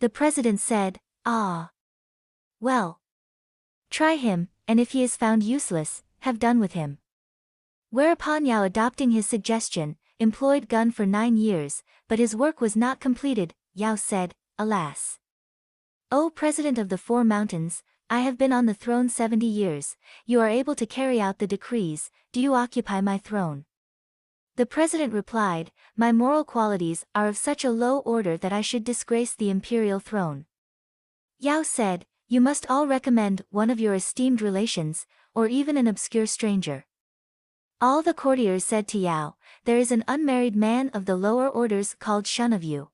The 0.00 0.10
president 0.10 0.60
said, 0.60 1.00
Ah. 1.24 1.70
Well. 2.60 3.00
Try 3.90 4.16
him, 4.16 4.48
and 4.70 4.78
if 4.78 4.92
he 4.92 5.02
is 5.02 5.16
found 5.16 5.42
useless, 5.42 6.04
have 6.20 6.38
done 6.38 6.60
with 6.60 6.74
him. 6.74 6.98
Whereupon 7.90 8.46
Yao 8.46 8.62
adopting 8.62 9.10
his 9.10 9.26
suggestion, 9.26 9.96
employed 10.20 10.68
Gun 10.68 10.92
for 10.92 11.04
nine 11.04 11.36
years, 11.36 11.82
but 12.06 12.20
his 12.20 12.36
work 12.36 12.60
was 12.60 12.76
not 12.76 13.00
completed, 13.00 13.52
Yao 13.74 13.96
said, 13.96 14.32
Alas! 14.60 15.18
O 16.12 16.30
President 16.30 16.78
of 16.78 16.88
the 16.88 16.98
Four 16.98 17.24
Mountains, 17.24 17.82
I 18.08 18.20
have 18.20 18.38
been 18.38 18.52
on 18.52 18.66
the 18.66 18.72
throne 18.72 19.08
seventy 19.08 19.46
years, 19.46 19.96
you 20.24 20.38
are 20.38 20.48
able 20.48 20.76
to 20.76 20.86
carry 20.86 21.20
out 21.20 21.38
the 21.38 21.48
decrees, 21.48 22.12
do 22.30 22.40
you 22.40 22.54
occupy 22.54 23.00
my 23.00 23.18
throne? 23.18 23.64
The 24.54 24.66
president 24.66 25.12
replied, 25.12 25.72
My 25.96 26.12
moral 26.12 26.44
qualities 26.44 27.04
are 27.12 27.26
of 27.26 27.36
such 27.36 27.64
a 27.64 27.72
low 27.72 27.98
order 27.98 28.36
that 28.36 28.52
I 28.52 28.60
should 28.60 28.84
disgrace 28.84 29.34
the 29.34 29.50
imperial 29.50 29.98
throne. 29.98 30.44
Yao 31.40 31.64
said, 31.64 32.06
You 32.32 32.40
must 32.40 32.70
all 32.70 32.86
recommend 32.86 33.42
one 33.50 33.70
of 33.70 33.80
your 33.80 33.92
esteemed 33.92 34.40
relations, 34.40 35.04
or 35.34 35.48
even 35.48 35.76
an 35.76 35.88
obscure 35.88 36.26
stranger. 36.26 36.86
All 37.80 38.02
the 38.02 38.14
courtiers 38.14 38.64
said 38.64 38.86
to 38.88 38.98
Yao, 38.98 39.34
There 39.64 39.78
is 39.78 39.90
an 39.90 40.04
unmarried 40.06 40.54
man 40.54 40.90
of 40.90 41.06
the 41.06 41.16
lower 41.16 41.48
orders 41.48 41.96
called 41.98 42.28
Shun 42.28 42.52
of 42.52 42.62
Yu. 42.62 42.88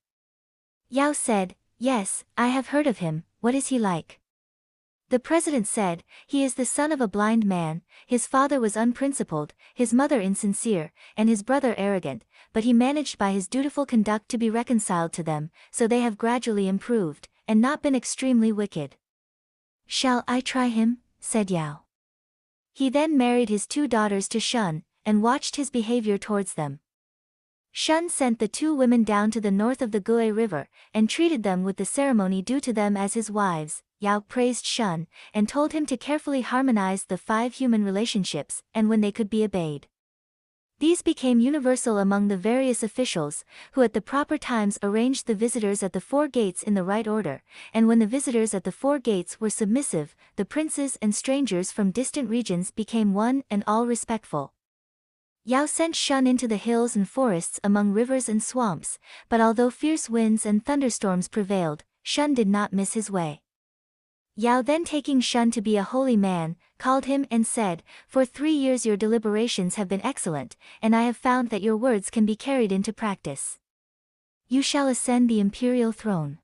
Yao 0.88 1.12
said, 1.12 1.54
Yes, 1.76 2.24
I 2.38 2.46
have 2.46 2.68
heard 2.68 2.86
of 2.86 3.00
him, 3.04 3.24
what 3.40 3.54
is 3.54 3.66
he 3.66 3.78
like? 3.78 4.20
The 5.10 5.18
president 5.18 5.66
said, 5.66 6.02
He 6.26 6.42
is 6.42 6.54
the 6.54 6.64
son 6.64 6.90
of 6.90 7.02
a 7.02 7.06
blind 7.06 7.44
man, 7.44 7.82
his 8.06 8.26
father 8.26 8.58
was 8.58 8.74
unprincipled, 8.74 9.52
his 9.74 9.92
mother 9.92 10.18
insincere, 10.18 10.92
and 11.14 11.28
his 11.28 11.42
brother 11.42 11.74
arrogant, 11.76 12.24
but 12.54 12.64
he 12.64 12.72
managed 12.72 13.18
by 13.18 13.32
his 13.32 13.48
dutiful 13.48 13.84
conduct 13.84 14.30
to 14.30 14.38
be 14.38 14.48
reconciled 14.48 15.12
to 15.12 15.22
them, 15.22 15.50
so 15.70 15.86
they 15.86 16.00
have 16.00 16.16
gradually 16.16 16.66
improved, 16.66 17.28
and 17.46 17.60
not 17.60 17.82
been 17.82 17.94
extremely 17.94 18.50
wicked. 18.50 18.96
Shall 19.86 20.24
I 20.26 20.40
try 20.40 20.68
him? 20.68 20.98
said 21.20 21.50
Yao. 21.50 21.82
He 22.72 22.90
then 22.90 23.16
married 23.16 23.48
his 23.48 23.66
two 23.66 23.88
daughters 23.88 24.28
to 24.28 24.40
Shun, 24.40 24.82
and 25.04 25.22
watched 25.22 25.56
his 25.56 25.70
behavior 25.70 26.18
towards 26.18 26.54
them. 26.54 26.80
Shun 27.72 28.08
sent 28.08 28.38
the 28.38 28.48
two 28.48 28.74
women 28.74 29.04
down 29.04 29.30
to 29.30 29.40
the 29.40 29.50
north 29.50 29.82
of 29.82 29.92
the 29.92 30.00
Gue 30.00 30.32
River, 30.32 30.68
and 30.94 31.08
treated 31.08 31.42
them 31.42 31.62
with 31.62 31.76
the 31.76 31.84
ceremony 31.84 32.42
due 32.42 32.60
to 32.60 32.72
them 32.72 32.96
as 32.96 33.14
his 33.14 33.30
wives. 33.30 33.82
Yao 33.98 34.20
praised 34.20 34.66
Shun, 34.66 35.06
and 35.32 35.48
told 35.48 35.72
him 35.72 35.86
to 35.86 35.96
carefully 35.96 36.40
harmonize 36.42 37.04
the 37.04 37.18
five 37.18 37.54
human 37.54 37.84
relationships, 37.84 38.62
and 38.74 38.88
when 38.88 39.00
they 39.00 39.12
could 39.12 39.30
be 39.30 39.44
obeyed. 39.44 39.88
These 40.78 41.00
became 41.00 41.40
universal 41.40 41.96
among 41.96 42.28
the 42.28 42.36
various 42.36 42.82
officials, 42.82 43.46
who 43.72 43.80
at 43.80 43.94
the 43.94 44.02
proper 44.02 44.36
times 44.36 44.78
arranged 44.82 45.26
the 45.26 45.34
visitors 45.34 45.82
at 45.82 45.94
the 45.94 46.02
four 46.02 46.28
gates 46.28 46.62
in 46.62 46.74
the 46.74 46.84
right 46.84 47.08
order, 47.08 47.42
and 47.72 47.88
when 47.88 47.98
the 47.98 48.06
visitors 48.06 48.52
at 48.52 48.64
the 48.64 48.72
four 48.72 48.98
gates 48.98 49.40
were 49.40 49.48
submissive, 49.48 50.14
the 50.36 50.44
princes 50.44 50.98
and 51.00 51.14
strangers 51.14 51.72
from 51.72 51.92
distant 51.92 52.28
regions 52.28 52.70
became 52.72 53.14
one 53.14 53.42
and 53.48 53.64
all 53.66 53.86
respectful. 53.86 54.52
Yao 55.46 55.64
sent 55.64 55.96
Shun 55.96 56.26
into 56.26 56.46
the 56.46 56.58
hills 56.58 56.94
and 56.94 57.08
forests 57.08 57.58
among 57.64 57.92
rivers 57.92 58.28
and 58.28 58.42
swamps, 58.42 58.98
but 59.30 59.40
although 59.40 59.70
fierce 59.70 60.10
winds 60.10 60.44
and 60.44 60.62
thunderstorms 60.62 61.26
prevailed, 61.26 61.84
Shun 62.02 62.34
did 62.34 62.48
not 62.48 62.74
miss 62.74 62.92
his 62.92 63.10
way. 63.10 63.40
Yao 64.34 64.60
then 64.60 64.84
taking 64.84 65.20
Shun 65.20 65.50
to 65.52 65.62
be 65.62 65.78
a 65.78 65.82
holy 65.82 66.18
man, 66.18 66.56
called 66.78 67.06
him 67.06 67.26
and 67.30 67.46
said, 67.46 67.82
For 68.06 68.24
three 68.24 68.52
years 68.52 68.86
your 68.86 68.96
deliberations 68.96 69.74
have 69.76 69.88
been 69.88 70.04
excellent, 70.04 70.56
and 70.80 70.94
I 70.94 71.02
have 71.02 71.16
found 71.16 71.50
that 71.50 71.62
your 71.62 71.76
words 71.76 72.10
can 72.10 72.26
be 72.26 72.36
carried 72.36 72.72
into 72.72 72.92
practice. 72.92 73.58
You 74.48 74.62
shall 74.62 74.88
ascend 74.88 75.28
the 75.28 75.40
imperial 75.40 75.92
throne. 75.92 76.38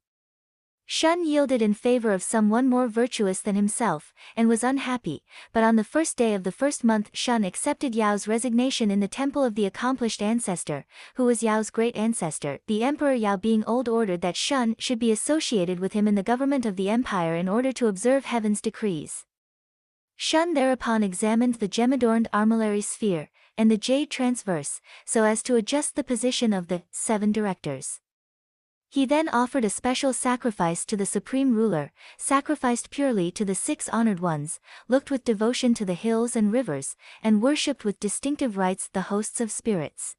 Shun 0.95 1.25
yielded 1.25 1.63
in 1.63 1.73
favor 1.73 2.13
of 2.13 2.23
someone 2.23 2.69
more 2.69 2.87
virtuous 2.87 3.41
than 3.41 3.55
himself, 3.55 4.13
and 4.37 4.47
was 4.47 4.63
unhappy, 4.63 5.23
but 5.53 5.65
on 5.65 5.77
the 5.77 5.85
first 5.85 6.19
day 6.19 6.35
of 6.35 6.43
the 6.45 6.53
first 6.53 6.85
month 6.85 7.09
Shun 7.15 7.45
accepted 7.45 7.95
Yao's 7.95 8.29
resignation 8.29 8.91
in 8.91 9.01
the 9.01 9.09
temple 9.09 9.43
of 9.43 9.55
the 9.55 9.65
accomplished 9.65 10.21
ancestor, 10.21 10.85
who 11.15 11.25
was 11.25 11.43
Yao's 11.43 11.71
great 11.71 11.97
ancestor. 11.97 12.59
The 12.67 12.85
Emperor 12.85 13.15
Yao 13.15 13.37
being 13.37 13.65
old 13.65 13.89
ordered 13.89 14.21
that 14.21 14.37
Shun 14.37 14.75
should 14.79 14.99
be 14.99 15.13
associated 15.13 15.81
with 15.81 15.95
him 15.95 16.07
in 16.07 16.15
the 16.15 16.23
government 16.23 16.67
of 16.67 16.77
the 16.77 16.91
empire 16.91 17.37
in 17.37 17.49
order 17.49 17.73
to 17.73 17.87
observe 17.87 18.27
heaven's 18.27 18.61
decrees. 18.61 19.25
Shun 20.17 20.55
thereupon 20.55 21.03
examined 21.03 21.57
the 21.57 21.69
gem-adorned 21.69 22.29
armillary 22.33 22.83
sphere, 22.83 23.31
and 23.59 23.71
the 23.71 23.77
jade 23.77 24.11
transverse, 24.11 24.81
so 25.05 25.25
as 25.25 25.43
to 25.43 25.57
adjust 25.57 25.95
the 25.95 26.05
position 26.05 26.53
of 26.53 26.69
the 26.69 26.83
seven 26.91 27.33
directors. 27.33 28.01
He 28.89 29.07
then 29.07 29.29
offered 29.31 29.65
a 29.65 29.71
special 29.71 30.13
sacrifice 30.13 30.85
to 30.85 30.99
the 30.99 31.07
supreme 31.07 31.55
ruler, 31.55 31.93
sacrificed 32.19 32.91
purely 32.91 33.31
to 33.31 33.45
the 33.45 33.55
six 33.55 33.89
honored 33.89 34.21
ones, 34.21 34.61
looked 34.87 35.11
with 35.11 35.25
devotion 35.25 35.73
to 35.75 35.87
the 35.87 35.95
hills 35.95 36.37
and 36.37 36.53
rivers, 36.53 36.95
and 37.23 37.41
worshipped 37.41 37.87
with 37.87 37.99
distinctive 37.99 38.59
rites 38.59 38.89
the 38.93 39.03
hosts 39.03 39.41
of 39.41 39.51
spirits. 39.51 40.17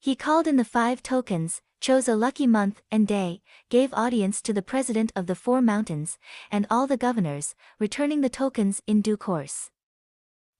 He 0.00 0.16
called 0.16 0.48
in 0.48 0.56
the 0.56 0.64
five 0.64 1.00
tokens, 1.02 1.62
chose 1.80 2.08
a 2.08 2.16
lucky 2.16 2.46
month 2.46 2.82
and 2.90 3.06
day, 3.06 3.42
gave 3.68 3.92
audience 3.94 4.42
to 4.42 4.52
the 4.52 4.62
president 4.62 5.12
of 5.14 5.26
the 5.26 5.34
four 5.34 5.60
mountains, 5.60 6.18
and 6.50 6.66
all 6.70 6.86
the 6.86 6.96
governors, 6.96 7.54
returning 7.78 8.20
the 8.20 8.28
tokens 8.28 8.82
in 8.86 9.02
due 9.02 9.16
course. 9.16 9.70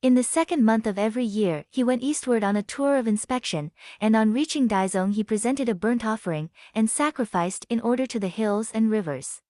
In 0.03 0.15
the 0.15 0.23
second 0.23 0.65
month 0.65 0.87
of 0.87 0.99
every 0.99 1.25
year 1.25 1.65
he 1.71 1.83
went 1.83 2.03
eastward 2.03 2.45
on 2.45 2.55
a 2.55 2.63
tour 2.63 2.97
of 2.97 3.09
inspection, 3.09 3.73
and 4.01 4.15
on 4.15 4.33
reaching 4.33 4.69
Daizong 4.69 5.15
he 5.15 5.25
presented 5.25 5.69
a 5.69 5.75
burnt 5.75 6.05
offering, 6.05 6.51
and 6.75 6.89
sacrificed 6.89 7.67
in 7.69 7.81
order 7.81 8.07
to 8.07 8.21
the 8.21 8.29
hills 8.29 8.71
and 8.73 8.91
rivers. 8.91 9.41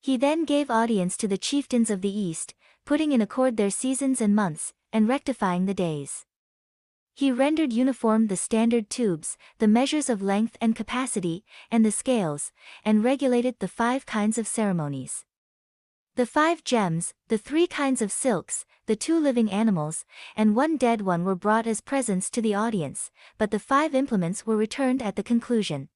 He 0.00 0.16
then 0.16 0.44
gave 0.44 0.70
audience 0.70 1.16
to 1.16 1.28
the 1.28 1.36
chieftains 1.36 1.90
of 1.90 2.00
the 2.00 2.16
east, 2.16 2.54
putting 2.84 3.10
in 3.10 3.20
accord 3.20 3.56
their 3.56 3.70
seasons 3.70 4.20
and 4.20 4.34
months, 4.36 4.72
and 4.92 5.08
rectifying 5.08 5.66
the 5.66 5.74
days. 5.74 6.24
He 7.18 7.32
rendered 7.32 7.72
uniform 7.72 8.26
the 8.26 8.36
standard 8.36 8.90
tubes, 8.90 9.38
the 9.56 9.66
measures 9.66 10.10
of 10.10 10.20
length 10.20 10.58
and 10.60 10.76
capacity, 10.76 11.46
and 11.70 11.82
the 11.82 11.90
scales, 11.90 12.52
and 12.84 13.02
regulated 13.02 13.58
the 13.58 13.68
five 13.68 14.04
kinds 14.04 14.36
of 14.36 14.46
ceremonies. 14.46 15.24
The 16.16 16.26
five 16.26 16.62
gems, 16.62 17.14
the 17.28 17.38
three 17.38 17.66
kinds 17.66 18.02
of 18.02 18.12
silks, 18.12 18.66
the 18.84 18.96
two 18.96 19.18
living 19.18 19.50
animals, 19.50 20.04
and 20.36 20.54
one 20.54 20.76
dead 20.76 21.00
one 21.00 21.24
were 21.24 21.34
brought 21.34 21.66
as 21.66 21.80
presents 21.80 22.28
to 22.32 22.42
the 22.42 22.54
audience, 22.54 23.10
but 23.38 23.50
the 23.50 23.58
five 23.58 23.94
implements 23.94 24.46
were 24.46 24.56
returned 24.58 25.00
at 25.00 25.16
the 25.16 25.22
conclusion. 25.22 25.88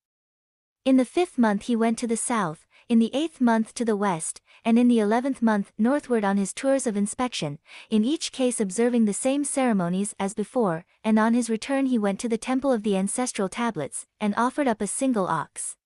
In 0.87 0.97
the 0.97 1.05
fifth 1.05 1.37
month 1.37 1.65
he 1.65 1.77
went 1.77 1.99
to 1.99 2.07
the 2.07 2.17
south, 2.17 2.67
in 2.91 2.99
the 2.99 3.15
eighth 3.15 3.41
month 3.41 3.73
to 3.73 3.85
the 3.85 3.95
west, 3.95 4.41
and 4.65 4.77
in 4.77 4.89
the 4.89 4.99
eleventh 4.99 5.41
month 5.41 5.71
northward 5.79 6.25
on 6.25 6.37
his 6.37 6.53
tours 6.53 6.89
of 6.89 6.97
inspection, 6.97 7.57
in 7.89 8.05
each 8.05 8.33
case 8.33 8.61
observing 8.61 9.05
the 9.05 9.13
same 9.13 9.45
ceremonies 9.45 10.13
as 10.19 10.35
before, 10.35 10.85
and 11.05 11.17
on 11.17 11.33
his 11.33 11.49
return 11.49 11.87
he 11.87 11.97
went 11.97 12.19
to 12.19 12.29
the 12.29 12.37
temple 12.37 12.73
of 12.73 12.83
the 12.83 12.97
ancestral 12.97 13.49
tablets, 13.49 14.09
and 14.21 14.35
offered 14.37 14.67
up 14.67 14.81
a 14.81 14.89
single 14.89 15.29
ox. 15.29 15.77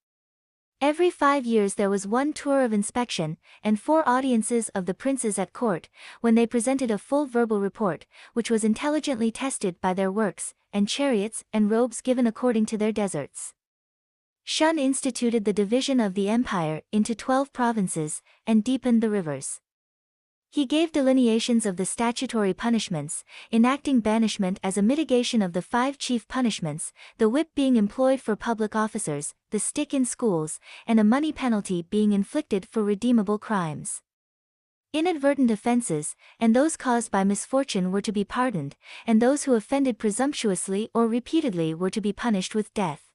Every 0.81 1.11
five 1.11 1.45
years 1.45 1.75
there 1.75 1.91
was 1.91 2.07
one 2.07 2.33
tour 2.33 2.63
of 2.63 2.73
inspection, 2.73 3.37
and 3.63 3.79
four 3.79 4.03
audiences 4.09 4.71
of 4.71 4.87
the 4.87 4.95
princes 4.95 5.39
at 5.39 5.53
court, 5.53 5.91
when 6.23 6.37
they 6.37 6.47
presented 6.47 6.91
a 6.91 6.97
full 6.97 7.27
verbal 7.27 7.61
report, 7.61 8.07
which 8.33 8.51
was 8.51 8.65
intelligently 8.65 9.31
tested 9.31 9.79
by 9.83 9.93
their 9.93 10.11
works, 10.11 10.55
and 10.73 10.89
chariots 10.89 11.45
and 11.53 11.71
robes 11.71 12.01
given 12.01 12.27
according 12.27 12.65
to 12.65 12.79
their 12.79 12.93
deserts. 12.93 13.53
Shun 14.47 14.79
instituted 14.79 15.47
the 15.47 15.55
division 15.55 16.01
of 16.01 16.13
the 16.13 16.29
empire 16.29 16.83
into 16.93 17.15
twelve 17.15 17.51
provinces, 17.55 18.21
and 18.47 18.63
deepened 18.63 19.03
the 19.03 19.09
rivers. 19.09 19.61
He 20.51 20.67
gave 20.67 20.93
delineations 20.93 21.65
of 21.65 21.79
the 21.79 21.87
statutory 21.87 22.53
punishments, 22.53 23.25
enacting 23.51 24.01
banishment 24.01 24.61
as 24.63 24.77
a 24.77 24.83
mitigation 24.83 25.41
of 25.41 25.55
the 25.55 25.63
five 25.63 25.97
chief 25.97 26.29
punishments, 26.29 26.93
the 27.19 27.29
whip 27.29 27.49
being 27.55 27.77
employed 27.77 28.21
for 28.21 28.37
public 28.37 28.77
officers, 28.77 29.35
the 29.51 29.59
stick 29.59 29.95
in 29.95 30.05
schools, 30.05 30.61
and 30.87 31.01
a 31.01 31.05
money 31.05 31.33
penalty 31.33 31.83
being 31.83 32.13
inflicted 32.13 32.69
for 32.71 32.85
redeemable 32.85 33.39
crimes. 33.39 34.03
Inadvertent 34.93 35.51
offenses, 35.51 36.15
and 36.39 36.55
those 36.55 36.77
caused 36.77 37.11
by 37.11 37.25
misfortune 37.25 37.91
were 37.91 38.03
to 38.03 38.13
be 38.13 38.25
pardoned, 38.25 38.77
and 39.07 39.21
those 39.21 39.45
who 39.45 39.55
offended 39.55 39.99
presumptuously 39.99 40.91
or 40.95 41.09
repeatedly 41.09 41.75
were 41.75 41.91
to 41.91 42.01
be 42.03 42.13
punished 42.13 42.55
with 42.55 42.73
death. 42.75 43.11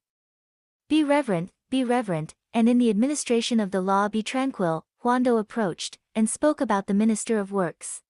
Be 0.89 1.03
reverent, 1.03 1.51
be 1.69 1.83
reverent, 1.83 2.33
and 2.51 2.67
in 2.67 2.79
the 2.79 2.89
administration 2.89 3.59
of 3.59 3.69
the 3.69 3.79
law 3.79 4.07
be 4.07 4.23
tranquil, 4.23 4.87
Huandou 5.03 5.37
approached, 5.37 5.99
and 6.15 6.27
spoke 6.27 6.59
about 6.59 6.87
the 6.87 6.95
Minister 6.95 7.37
of 7.37 7.51
Works. 7.51 8.01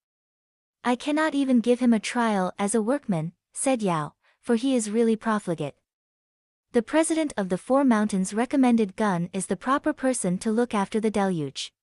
I 0.86 0.96
cannot 0.96 1.36
even 1.36 1.60
give 1.60 1.82
him 1.82 1.92
a 1.92 2.00
trial 2.00 2.54
as 2.58 2.74
a 2.74 2.82
workman, 2.82 3.34
said 3.52 3.82
Yao, 3.82 4.14
for 4.40 4.56
he 4.56 4.78
is 4.78 4.90
really 4.90 5.18
profligate. 5.18 5.76
The 6.72 6.82
president 6.82 7.34
of 7.36 7.50
the 7.50 7.58
Four 7.58 7.84
Mountains 7.84 8.34
recommended 8.34 8.96
Gun 8.96 9.30
is 9.34 9.48
the 9.48 9.58
proper 9.58 9.92
person 9.92 10.38
to 10.38 10.50
look 10.50 10.74
after 10.74 11.02
the 11.02 11.12
deluge. 11.12 11.74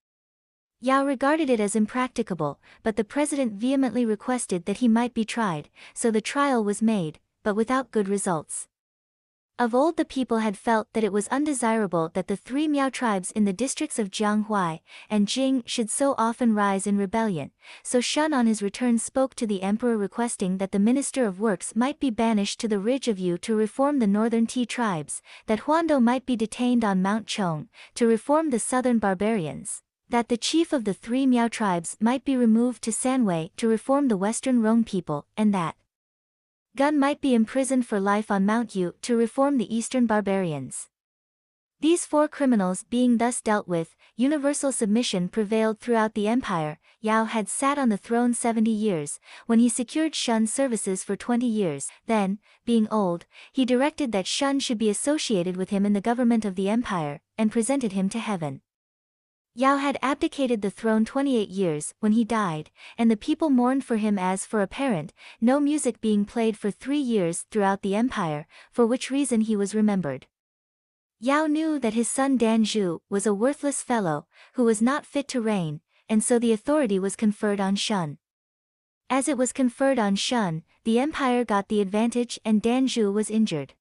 Yao 0.80 1.04
regarded 1.04 1.50
it 1.50 1.60
as 1.60 1.76
impracticable, 1.76 2.58
but 2.82 2.96
the 2.96 3.04
president 3.04 3.52
vehemently 3.52 4.06
requested 4.06 4.64
that 4.64 4.78
he 4.78 4.88
might 4.88 5.12
be 5.12 5.26
tried, 5.26 5.68
so 5.92 6.10
the 6.10 6.22
trial 6.22 6.64
was 6.64 6.80
made, 6.80 7.20
but 7.42 7.54
without 7.54 7.90
good 7.90 8.08
results. 8.08 8.66
Of 9.58 9.74
old 9.74 9.96
the 9.96 10.04
people 10.04 10.38
had 10.38 10.58
felt 10.58 10.92
that 10.92 11.02
it 11.02 11.14
was 11.14 11.28
undesirable 11.28 12.10
that 12.12 12.28
the 12.28 12.36
three 12.36 12.68
Miao 12.68 12.90
tribes 12.90 13.30
in 13.30 13.46
the 13.46 13.54
districts 13.54 13.98
of 13.98 14.10
Jianghuai 14.10 14.80
and 15.08 15.26
Jing 15.26 15.62
should 15.64 15.88
so 15.88 16.14
often 16.18 16.54
rise 16.54 16.86
in 16.86 16.98
rebellion, 16.98 17.52
so 17.82 18.02
Shun 18.02 18.34
on 18.34 18.46
his 18.46 18.62
return 18.62 18.98
spoke 18.98 19.34
to 19.36 19.46
the 19.46 19.62
emperor 19.62 19.96
requesting 19.96 20.58
that 20.58 20.72
the 20.72 20.78
minister 20.78 21.24
of 21.24 21.40
works 21.40 21.74
might 21.74 21.98
be 21.98 22.10
banished 22.10 22.60
to 22.60 22.68
the 22.68 22.78
ridge 22.78 23.08
of 23.08 23.18
Yu 23.18 23.38
to 23.38 23.56
reform 23.56 23.98
the 23.98 24.06
northern 24.06 24.46
Ti 24.46 24.66
tribes, 24.66 25.22
that 25.46 25.60
Huandou 25.60 26.02
might 26.02 26.26
be 26.26 26.36
detained 26.36 26.84
on 26.84 27.00
Mount 27.00 27.26
Chong 27.26 27.70
to 27.94 28.06
reform 28.06 28.50
the 28.50 28.58
southern 28.58 28.98
barbarians, 28.98 29.82
that 30.10 30.28
the 30.28 30.36
chief 30.36 30.74
of 30.74 30.84
the 30.84 30.92
three 30.92 31.24
Miao 31.24 31.48
tribes 31.48 31.96
might 31.98 32.26
be 32.26 32.36
removed 32.36 32.82
to 32.82 32.92
Sanwei 32.92 33.52
to 33.56 33.68
reform 33.68 34.08
the 34.08 34.18
western 34.18 34.60
Rong 34.60 34.84
people, 34.84 35.24
and 35.34 35.54
that 35.54 35.76
Gun 36.76 36.98
might 36.98 37.22
be 37.22 37.34
imprisoned 37.34 37.86
for 37.86 37.98
life 37.98 38.30
on 38.30 38.44
Mount 38.44 38.76
Yu 38.76 38.92
to 39.00 39.16
reform 39.16 39.56
the 39.56 39.74
eastern 39.74 40.04
barbarians. 40.04 40.90
These 41.80 42.04
four 42.04 42.28
criminals 42.28 42.84
being 42.84 43.16
thus 43.16 43.40
dealt 43.40 43.66
with, 43.66 43.96
universal 44.14 44.72
submission 44.72 45.30
prevailed 45.30 45.80
throughout 45.80 46.12
the 46.12 46.28
empire, 46.28 46.78
Yao 47.00 47.24
had 47.24 47.48
sat 47.48 47.78
on 47.78 47.88
the 47.88 47.96
throne 47.96 48.34
70 48.34 48.70
years, 48.70 49.18
when 49.46 49.58
he 49.58 49.70
secured 49.70 50.14
Shun's 50.14 50.52
services 50.52 51.02
for 51.02 51.16
20 51.16 51.46
years, 51.46 51.88
then, 52.04 52.40
being 52.66 52.86
old, 52.90 53.24
he 53.54 53.64
directed 53.64 54.12
that 54.12 54.26
Shun 54.26 54.60
should 54.60 54.76
be 54.76 54.90
associated 54.90 55.56
with 55.56 55.70
him 55.70 55.86
in 55.86 55.94
the 55.94 56.02
government 56.02 56.44
of 56.44 56.56
the 56.56 56.68
empire, 56.68 57.22
and 57.38 57.50
presented 57.50 57.92
him 57.92 58.10
to 58.10 58.18
heaven. 58.18 58.60
Yao 59.58 59.78
had 59.78 59.96
abdicated 60.02 60.60
the 60.60 60.70
throne 60.70 61.02
28 61.02 61.48
years 61.48 61.94
when 62.00 62.12
he 62.12 62.26
died, 62.26 62.70
and 62.98 63.10
the 63.10 63.16
people 63.16 63.48
mourned 63.48 63.82
for 63.82 63.96
him 63.96 64.18
as 64.18 64.44
for 64.44 64.60
a 64.60 64.66
parent, 64.66 65.14
no 65.40 65.58
music 65.58 65.98
being 66.02 66.26
played 66.26 66.58
for 66.58 66.70
three 66.70 66.98
years 66.98 67.46
throughout 67.50 67.80
the 67.80 67.94
empire, 67.94 68.46
for 68.70 68.86
which 68.86 69.10
reason 69.10 69.40
he 69.40 69.56
was 69.56 69.74
remembered. 69.74 70.26
Yao 71.20 71.46
knew 71.46 71.78
that 71.78 71.94
his 71.94 72.06
son 72.06 72.38
Danzhu 72.38 73.00
was 73.08 73.26
a 73.26 73.32
worthless 73.32 73.82
fellow, 73.82 74.26
who 74.56 74.64
was 74.64 74.82
not 74.82 75.06
fit 75.06 75.26
to 75.28 75.40
reign, 75.40 75.80
and 76.06 76.22
so 76.22 76.38
the 76.38 76.52
authority 76.52 76.98
was 76.98 77.16
conferred 77.16 77.58
on 77.58 77.76
Shun. 77.76 78.18
As 79.08 79.26
it 79.26 79.38
was 79.38 79.54
conferred 79.54 79.98
on 79.98 80.16
Shun, 80.16 80.64
the 80.84 80.98
empire 80.98 81.46
got 81.46 81.68
the 81.68 81.80
advantage 81.80 82.38
and 82.44 82.62
Danzhu 82.62 83.10
was 83.10 83.30
injured. 83.30 83.72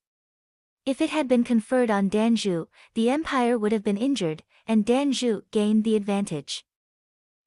If 0.86 1.00
it 1.00 1.10
had 1.10 1.28
been 1.28 1.44
conferred 1.44 1.90
on 1.90 2.08
Danzhu, 2.08 2.68
the 2.94 3.10
empire 3.10 3.58
would 3.58 3.72
have 3.72 3.82
been 3.82 3.96
injured, 3.98 4.44
and 4.66 4.84
Danzhu 4.84 5.42
gained 5.50 5.84
the 5.84 5.96
advantage. 5.96 6.64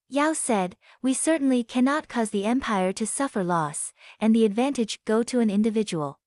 Yao 0.07 0.33
said, 0.33 0.75
we 1.01 1.13
certainly 1.13 1.63
cannot 1.63 2.07
cause 2.07 2.31
the 2.31 2.45
empire 2.45 2.91
to 2.93 3.05
suffer 3.05 3.43
loss, 3.43 3.93
and 4.19 4.33
the 4.33 4.45
advantage 4.45 5.03
go 5.05 5.21
to 5.21 5.39
an 5.39 5.49
individual. 5.49 6.19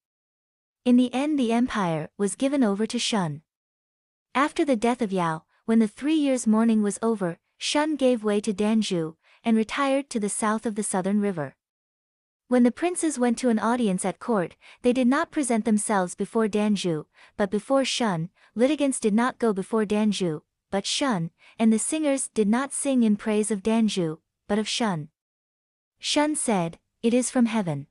In 0.84 0.96
the 0.96 1.12
end 1.12 1.38
the 1.38 1.52
empire 1.52 2.10
was 2.16 2.36
given 2.36 2.62
over 2.62 2.86
to 2.86 2.98
Shun. 2.98 3.42
After 4.34 4.64
the 4.64 4.76
death 4.76 5.02
of 5.02 5.12
Yao, 5.12 5.42
when 5.64 5.78
the 5.78 5.88
three 5.88 6.14
years' 6.14 6.46
mourning 6.46 6.82
was 6.82 6.98
over, 7.02 7.38
Shun 7.58 7.96
gave 7.96 8.24
way 8.24 8.40
to 8.40 8.52
Danzhu, 8.52 9.16
and 9.44 9.56
retired 9.56 10.10
to 10.10 10.20
the 10.20 10.28
south 10.28 10.66
of 10.66 10.74
the 10.74 10.82
southern 10.82 11.20
river. 11.20 11.56
When 12.48 12.64
the 12.64 12.70
princes 12.70 13.18
went 13.18 13.38
to 13.38 13.48
an 13.48 13.58
audience 13.58 14.04
at 14.04 14.20
court, 14.20 14.56
they 14.82 14.92
did 14.92 15.06
not 15.08 15.30
present 15.30 15.64
themselves 15.64 16.14
before 16.14 16.48
Danzhu, 16.48 17.06
but 17.36 17.50
before 17.50 17.84
Shun, 17.84 18.30
litigants 18.54 19.00
did 19.00 19.14
not 19.14 19.38
go 19.38 19.52
before 19.52 19.84
Danzhu, 19.84 20.42
but 20.72 20.86
Shun, 20.86 21.30
and 21.58 21.70
the 21.70 21.78
singers 21.78 22.28
did 22.32 22.48
not 22.48 22.72
sing 22.72 23.02
in 23.02 23.16
praise 23.16 23.50
of 23.50 23.62
Danzhu, 23.62 24.18
but 24.48 24.58
of 24.58 24.66
Shun. 24.66 25.10
Shun 26.00 26.34
said, 26.34 26.78
It 27.02 27.12
is 27.12 27.30
from 27.30 27.44
heaven. 27.46 27.88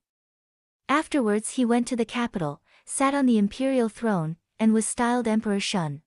Afterwards 0.89 1.51
he 1.51 1.63
went 1.63 1.88
to 1.88 1.95
the 1.95 2.05
capital, 2.05 2.59
sat 2.83 3.13
on 3.13 3.27
the 3.27 3.38
imperial 3.38 3.88
throne, 3.88 4.35
and 4.59 4.73
was 4.73 4.88
styled 4.88 5.27
Emperor 5.27 5.59
Shun. 5.59 6.01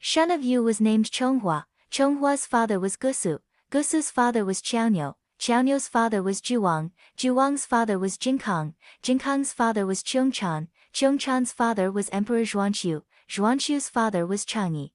Shun 0.00 0.32
of 0.32 0.42
Yu 0.42 0.64
was 0.64 0.80
named 0.80 1.10
Chonghua, 1.12 1.66
Chonghua's 1.90 2.44
father 2.44 2.80
was 2.80 2.96
Gusu, 2.96 3.38
Gusu's 3.70 4.10
father 4.10 4.44
was 4.44 4.60
Qiaonyo, 4.60 5.14
Qiaonyo's 5.38 5.86
father 5.86 6.24
was 6.24 6.40
Juwang, 6.40 6.90
Juwang's 7.16 7.64
father 7.64 8.00
was 8.00 8.18
Jinkang, 8.18 8.74
Jinkang's 9.00 9.52
father 9.52 9.86
was 9.86 10.02
Qiongchan, 10.02 10.66
Qiongchan's 10.92 11.52
father 11.52 11.92
was 11.92 12.10
Emperor 12.10 12.42
Zhuanqiu, 12.42 13.02
Zhuanqiu's 13.28 13.88
father 13.88 14.26
was 14.26 14.44
Changyi. 14.44 14.90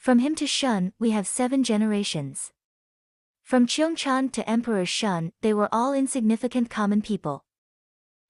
From 0.00 0.20
him 0.20 0.34
to 0.36 0.46
Shun, 0.46 0.94
we 0.98 1.10
have 1.10 1.26
seven 1.26 1.62
generations. 1.62 2.52
From 3.42 3.66
Qiongchan 3.66 4.32
to 4.32 4.48
Emperor 4.48 4.86
Shun, 4.86 5.32
they 5.42 5.52
were 5.52 5.68
all 5.70 5.92
insignificant 5.92 6.70
common 6.70 7.02
people. 7.02 7.44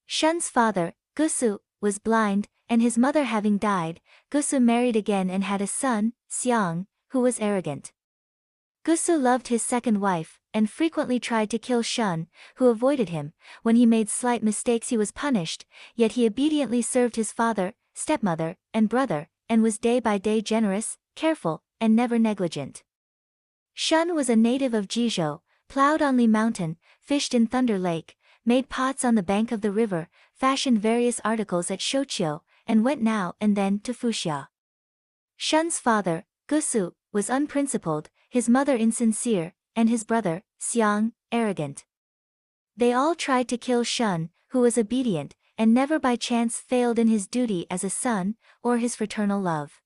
Shun's 0.04 0.48
father, 0.48 0.94
Gusu, 1.14 1.60
was 1.80 2.00
blind, 2.00 2.48
and 2.68 2.82
his 2.82 2.98
mother 2.98 3.22
having 3.22 3.56
died, 3.56 4.00
Gusu 4.32 4.60
married 4.60 4.96
again 4.96 5.30
and 5.30 5.44
had 5.44 5.62
a 5.62 5.68
son, 5.68 6.14
Xiang, 6.28 6.86
who 7.10 7.20
was 7.20 7.38
arrogant. 7.38 7.92
Gusu 8.84 9.16
loved 9.16 9.46
his 9.46 9.62
second 9.62 10.00
wife, 10.00 10.40
and 10.52 10.68
frequently 10.68 11.20
tried 11.20 11.50
to 11.50 11.58
kill 11.60 11.82
Shun, 11.82 12.26
who 12.56 12.66
avoided 12.66 13.10
him. 13.10 13.32
When 13.62 13.76
he 13.76 13.86
made 13.86 14.08
slight 14.08 14.42
mistakes 14.42 14.88
he 14.88 14.96
was 14.96 15.12
punished, 15.12 15.66
yet 15.94 16.12
he 16.12 16.26
obediently 16.26 16.82
served 16.82 17.14
his 17.14 17.30
father, 17.30 17.74
stepmother, 17.94 18.56
and 18.74 18.88
brother, 18.88 19.28
and 19.48 19.62
was 19.62 19.78
day 19.78 20.00
by 20.00 20.18
day 20.18 20.40
generous, 20.40 20.98
careful, 21.14 21.62
and 21.80 21.96
never 21.96 22.18
negligent. 22.18 22.82
Shun 23.74 24.14
was 24.14 24.28
a 24.28 24.36
native 24.36 24.74
of 24.74 24.88
Jizhou, 24.88 25.40
plowed 25.68 26.02
on 26.02 26.16
Li 26.16 26.26
Mountain, 26.26 26.76
fished 27.00 27.34
in 27.34 27.46
Thunder 27.46 27.78
Lake, 27.78 28.16
made 28.44 28.68
pots 28.68 29.04
on 29.04 29.14
the 29.14 29.22
bank 29.22 29.52
of 29.52 29.60
the 29.60 29.70
river, 29.70 30.08
fashioned 30.34 30.80
various 30.80 31.20
articles 31.24 31.70
at 31.70 31.80
Shouqiu, 31.80 32.40
and 32.66 32.84
went 32.84 33.02
now 33.02 33.34
and 33.40 33.56
then 33.56 33.80
to 33.80 33.92
Fuxia. 33.92 34.48
Shun's 35.36 35.78
father, 35.78 36.24
Gusu, 36.48 36.92
was 37.12 37.30
unprincipled, 37.30 38.10
his 38.28 38.48
mother 38.48 38.76
insincere, 38.76 39.54
and 39.74 39.88
his 39.88 40.04
brother, 40.04 40.42
Xiang, 40.60 41.12
arrogant. 41.32 41.84
They 42.76 42.92
all 42.92 43.14
tried 43.14 43.48
to 43.48 43.58
kill 43.58 43.84
Shun, 43.84 44.30
who 44.48 44.60
was 44.60 44.78
obedient, 44.78 45.34
and 45.56 45.74
never 45.74 45.98
by 45.98 46.16
chance 46.16 46.58
failed 46.58 46.98
in 46.98 47.08
his 47.08 47.26
duty 47.26 47.66
as 47.70 47.84
a 47.84 47.90
son, 47.90 48.36
or 48.62 48.78
his 48.78 48.96
fraternal 48.96 49.40
love. 49.40 49.79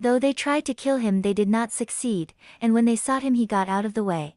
Though 0.00 0.18
they 0.18 0.32
tried 0.32 0.64
to 0.66 0.74
kill 0.74 0.98
him 0.98 1.22
they 1.22 1.32
did 1.32 1.48
not 1.48 1.72
succeed, 1.72 2.32
and 2.60 2.72
when 2.72 2.84
they 2.84 2.94
sought 2.94 3.22
him 3.22 3.34
he 3.34 3.46
got 3.46 3.68
out 3.68 3.84
of 3.84 3.94
the 3.94 4.04
way. 4.04 4.36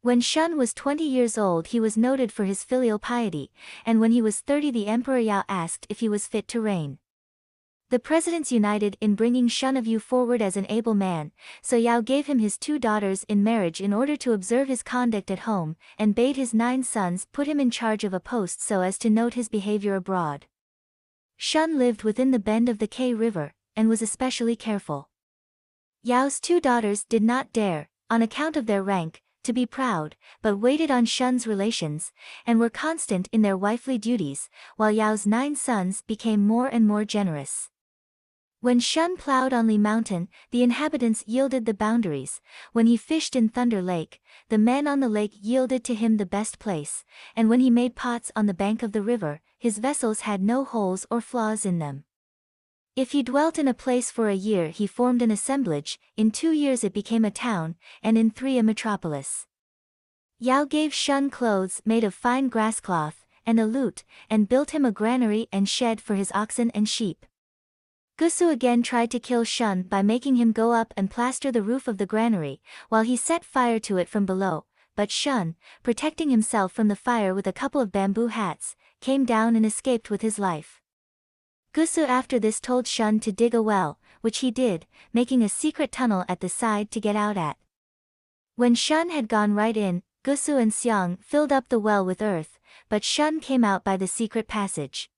When 0.00 0.20
Shun 0.20 0.56
was 0.56 0.72
20 0.72 1.04
years 1.04 1.36
old 1.36 1.68
he 1.68 1.78
was 1.78 1.96
noted 1.96 2.32
for 2.32 2.44
his 2.44 2.64
filial 2.64 2.98
piety, 2.98 3.52
and 3.84 4.00
when 4.00 4.12
he 4.12 4.22
was 4.22 4.40
30 4.40 4.70
the 4.70 4.86
Emperor 4.86 5.18
Yao 5.18 5.44
asked 5.48 5.86
if 5.88 6.00
he 6.00 6.08
was 6.08 6.26
fit 6.26 6.48
to 6.48 6.60
reign. 6.60 6.98
The 7.90 7.98
presidents 7.98 8.50
united 8.50 8.96
in 9.02 9.14
bringing 9.14 9.48
Shun 9.48 9.76
of 9.76 9.86
Yu 9.86 9.98
forward 9.98 10.40
as 10.40 10.56
an 10.56 10.64
able 10.70 10.94
man, 10.94 11.32
so 11.60 11.76
Yao 11.76 12.00
gave 12.00 12.26
him 12.26 12.38
his 12.38 12.56
two 12.56 12.78
daughters 12.78 13.22
in 13.24 13.44
marriage 13.44 13.82
in 13.82 13.92
order 13.92 14.16
to 14.16 14.32
observe 14.32 14.68
his 14.68 14.82
conduct 14.82 15.30
at 15.30 15.40
home, 15.40 15.76
and 15.98 16.14
bade 16.14 16.36
his 16.36 16.54
nine 16.54 16.82
sons 16.82 17.26
put 17.32 17.46
him 17.46 17.60
in 17.60 17.70
charge 17.70 18.02
of 18.02 18.14
a 18.14 18.20
post 18.20 18.62
so 18.62 18.80
as 18.80 18.96
to 18.96 19.10
note 19.10 19.34
his 19.34 19.50
behavior 19.50 19.94
abroad. 19.94 20.46
Shun 21.36 21.76
lived 21.76 22.02
within 22.02 22.30
the 22.30 22.38
bend 22.38 22.70
of 22.70 22.78
the 22.78 22.86
K 22.86 23.12
River, 23.12 23.52
and 23.76 23.88
was 23.88 24.02
especially 24.02 24.56
careful. 24.56 25.08
Yao's 26.02 26.40
two 26.40 26.60
daughters 26.60 27.04
did 27.04 27.22
not 27.22 27.52
dare, 27.52 27.88
on 28.10 28.22
account 28.22 28.56
of 28.56 28.66
their 28.66 28.82
rank, 28.82 29.22
to 29.44 29.52
be 29.52 29.66
proud, 29.66 30.16
but 30.40 30.56
waited 30.56 30.90
on 30.90 31.04
Shun's 31.04 31.46
relations, 31.46 32.12
and 32.46 32.58
were 32.58 32.70
constant 32.70 33.28
in 33.32 33.42
their 33.42 33.56
wifely 33.56 33.98
duties, 33.98 34.48
while 34.76 34.90
Yao's 34.90 35.26
nine 35.26 35.56
sons 35.56 36.02
became 36.02 36.46
more 36.46 36.68
and 36.68 36.86
more 36.86 37.04
generous. 37.04 37.68
When 38.60 38.78
Shun 38.78 39.16
plowed 39.16 39.52
on 39.52 39.66
Li 39.66 39.76
Mountain, 39.76 40.28
the 40.52 40.62
inhabitants 40.62 41.24
yielded 41.26 41.66
the 41.66 41.74
boundaries, 41.74 42.40
when 42.72 42.86
he 42.86 42.96
fished 42.96 43.34
in 43.34 43.48
Thunder 43.48 43.82
Lake, 43.82 44.20
the 44.50 44.58
men 44.58 44.86
on 44.86 45.00
the 45.00 45.08
lake 45.08 45.32
yielded 45.34 45.82
to 45.84 45.96
him 45.96 46.16
the 46.16 46.26
best 46.26 46.60
place, 46.60 47.04
and 47.34 47.50
when 47.50 47.58
he 47.58 47.70
made 47.70 47.96
pots 47.96 48.30
on 48.36 48.46
the 48.46 48.54
bank 48.54 48.84
of 48.84 48.92
the 48.92 49.02
river, 49.02 49.40
his 49.58 49.78
vessels 49.78 50.20
had 50.20 50.40
no 50.40 50.64
holes 50.64 51.06
or 51.10 51.20
flaws 51.20 51.66
in 51.66 51.80
them. 51.80 52.04
If 52.94 53.12
he 53.12 53.22
dwelt 53.22 53.58
in 53.58 53.68
a 53.68 53.72
place 53.72 54.10
for 54.10 54.28
a 54.28 54.34
year 54.34 54.68
he 54.68 54.86
formed 54.86 55.22
an 55.22 55.30
assemblage, 55.30 55.98
in 56.14 56.30
two 56.30 56.52
years 56.52 56.84
it 56.84 56.92
became 56.92 57.24
a 57.24 57.30
town, 57.30 57.76
and 58.02 58.18
in 58.18 58.30
three 58.30 58.58
a 58.58 58.62
metropolis. 58.62 59.46
Yao 60.38 60.66
gave 60.66 60.92
Shun 60.92 61.30
clothes 61.30 61.80
made 61.86 62.04
of 62.04 62.12
fine 62.12 62.48
grass 62.48 62.80
cloth, 62.80 63.24
and 63.46 63.58
a 63.58 63.64
lute, 63.64 64.04
and 64.28 64.46
built 64.46 64.72
him 64.72 64.84
a 64.84 64.92
granary 64.92 65.48
and 65.50 65.66
shed 65.66 66.02
for 66.02 66.16
his 66.16 66.30
oxen 66.34 66.70
and 66.74 66.86
sheep. 66.86 67.24
Gusu 68.18 68.52
again 68.52 68.82
tried 68.82 69.10
to 69.12 69.18
kill 69.18 69.44
Shun 69.44 69.84
by 69.84 70.02
making 70.02 70.36
him 70.36 70.52
go 70.52 70.72
up 70.72 70.92
and 70.94 71.10
plaster 71.10 71.50
the 71.50 71.62
roof 71.62 71.88
of 71.88 71.96
the 71.96 72.04
granary, 72.04 72.60
while 72.90 73.04
he 73.04 73.16
set 73.16 73.42
fire 73.42 73.78
to 73.80 73.96
it 73.96 74.08
from 74.08 74.26
below, 74.26 74.66
but 74.96 75.10
Shun, 75.10 75.56
protecting 75.82 76.28
himself 76.28 76.72
from 76.72 76.88
the 76.88 76.94
fire 76.96 77.34
with 77.34 77.46
a 77.46 77.54
couple 77.54 77.80
of 77.80 77.90
bamboo 77.90 78.26
hats, 78.26 78.76
came 79.00 79.24
down 79.24 79.56
and 79.56 79.64
escaped 79.64 80.10
with 80.10 80.20
his 80.20 80.38
life. 80.38 80.81
Gusu 81.74 82.06
after 82.06 82.38
this 82.38 82.60
told 82.60 82.86
Shun 82.86 83.18
to 83.20 83.32
dig 83.32 83.54
a 83.54 83.62
well, 83.62 83.98
which 84.20 84.38
he 84.40 84.50
did, 84.50 84.86
making 85.14 85.42
a 85.42 85.48
secret 85.48 85.90
tunnel 85.90 86.24
at 86.28 86.40
the 86.40 86.50
side 86.50 86.90
to 86.90 87.00
get 87.00 87.16
out 87.16 87.38
at. 87.38 87.56
When 88.56 88.74
Shun 88.74 89.08
had 89.08 89.26
gone 89.26 89.54
right 89.54 89.76
in, 89.76 90.02
Gusu 90.22 90.60
and 90.60 90.70
Xiang 90.70 91.22
filled 91.22 91.50
up 91.50 91.70
the 91.70 91.78
well 91.78 92.04
with 92.04 92.20
earth, 92.20 92.58
but 92.90 93.02
Shun 93.02 93.40
came 93.40 93.64
out 93.64 93.84
by 93.84 93.96
the 93.96 94.06
secret 94.06 94.48
passage. 94.48 95.10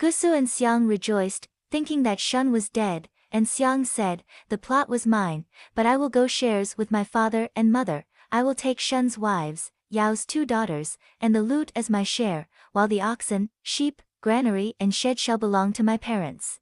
Gusu 0.00 0.36
and 0.36 0.48
Xiang 0.48 0.88
rejoiced, 0.88 1.46
thinking 1.70 2.02
that 2.02 2.18
Shun 2.18 2.50
was 2.50 2.68
dead, 2.68 3.08
and 3.30 3.46
Xiang 3.46 3.86
said, 3.86 4.24
the 4.48 4.58
plot 4.58 4.88
was 4.88 5.06
mine, 5.06 5.44
but 5.76 5.86
I 5.86 5.96
will 5.96 6.08
go 6.08 6.26
shares 6.26 6.76
with 6.76 6.90
my 6.90 7.04
father 7.04 7.48
and 7.54 7.70
mother, 7.70 8.06
I 8.32 8.42
will 8.42 8.56
take 8.56 8.80
Shun's 8.80 9.16
wives, 9.16 9.70
Yao's 9.88 10.26
two 10.26 10.44
daughters, 10.44 10.98
and 11.20 11.32
the 11.32 11.42
loot 11.42 11.70
as 11.76 11.88
my 11.88 12.02
share, 12.02 12.48
while 12.72 12.88
the 12.88 13.00
oxen, 13.00 13.50
sheep, 13.62 14.02
granary 14.20 14.74
and 14.78 14.94
shed 14.94 15.18
shall 15.18 15.38
belong 15.38 15.72
to 15.72 15.82
my 15.82 15.96
parents. 15.96 16.60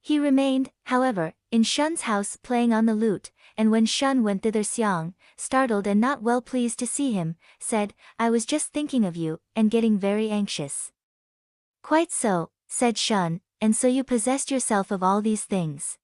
He 0.00 0.18
remained, 0.18 0.70
however, 0.84 1.34
in 1.50 1.62
Shun's 1.62 2.02
house 2.02 2.36
playing 2.36 2.72
on 2.72 2.86
the 2.86 2.94
lute, 2.94 3.30
and 3.56 3.70
when 3.70 3.86
Shun 3.86 4.22
went 4.22 4.42
thither 4.42 4.62
Xiang, 4.62 5.14
startled 5.36 5.86
and 5.86 6.00
not 6.00 6.22
well 6.22 6.42
pleased 6.42 6.78
to 6.80 6.86
see 6.86 7.12
him, 7.12 7.36
said, 7.58 7.94
I 8.18 8.28
was 8.28 8.44
just 8.44 8.72
thinking 8.72 9.04
of 9.04 9.16
you, 9.16 9.40
and 9.56 9.70
getting 9.70 9.98
very 9.98 10.28
anxious. 10.30 10.92
Quite 11.82 12.12
so, 12.12 12.50
said 12.68 12.98
Shun, 12.98 13.40
and 13.60 13.74
so 13.74 13.86
you 13.86 14.04
possessed 14.04 14.50
yourself 14.50 14.90
of 14.90 15.02
all 15.02 15.22
these 15.22 15.44
things. 15.44 15.96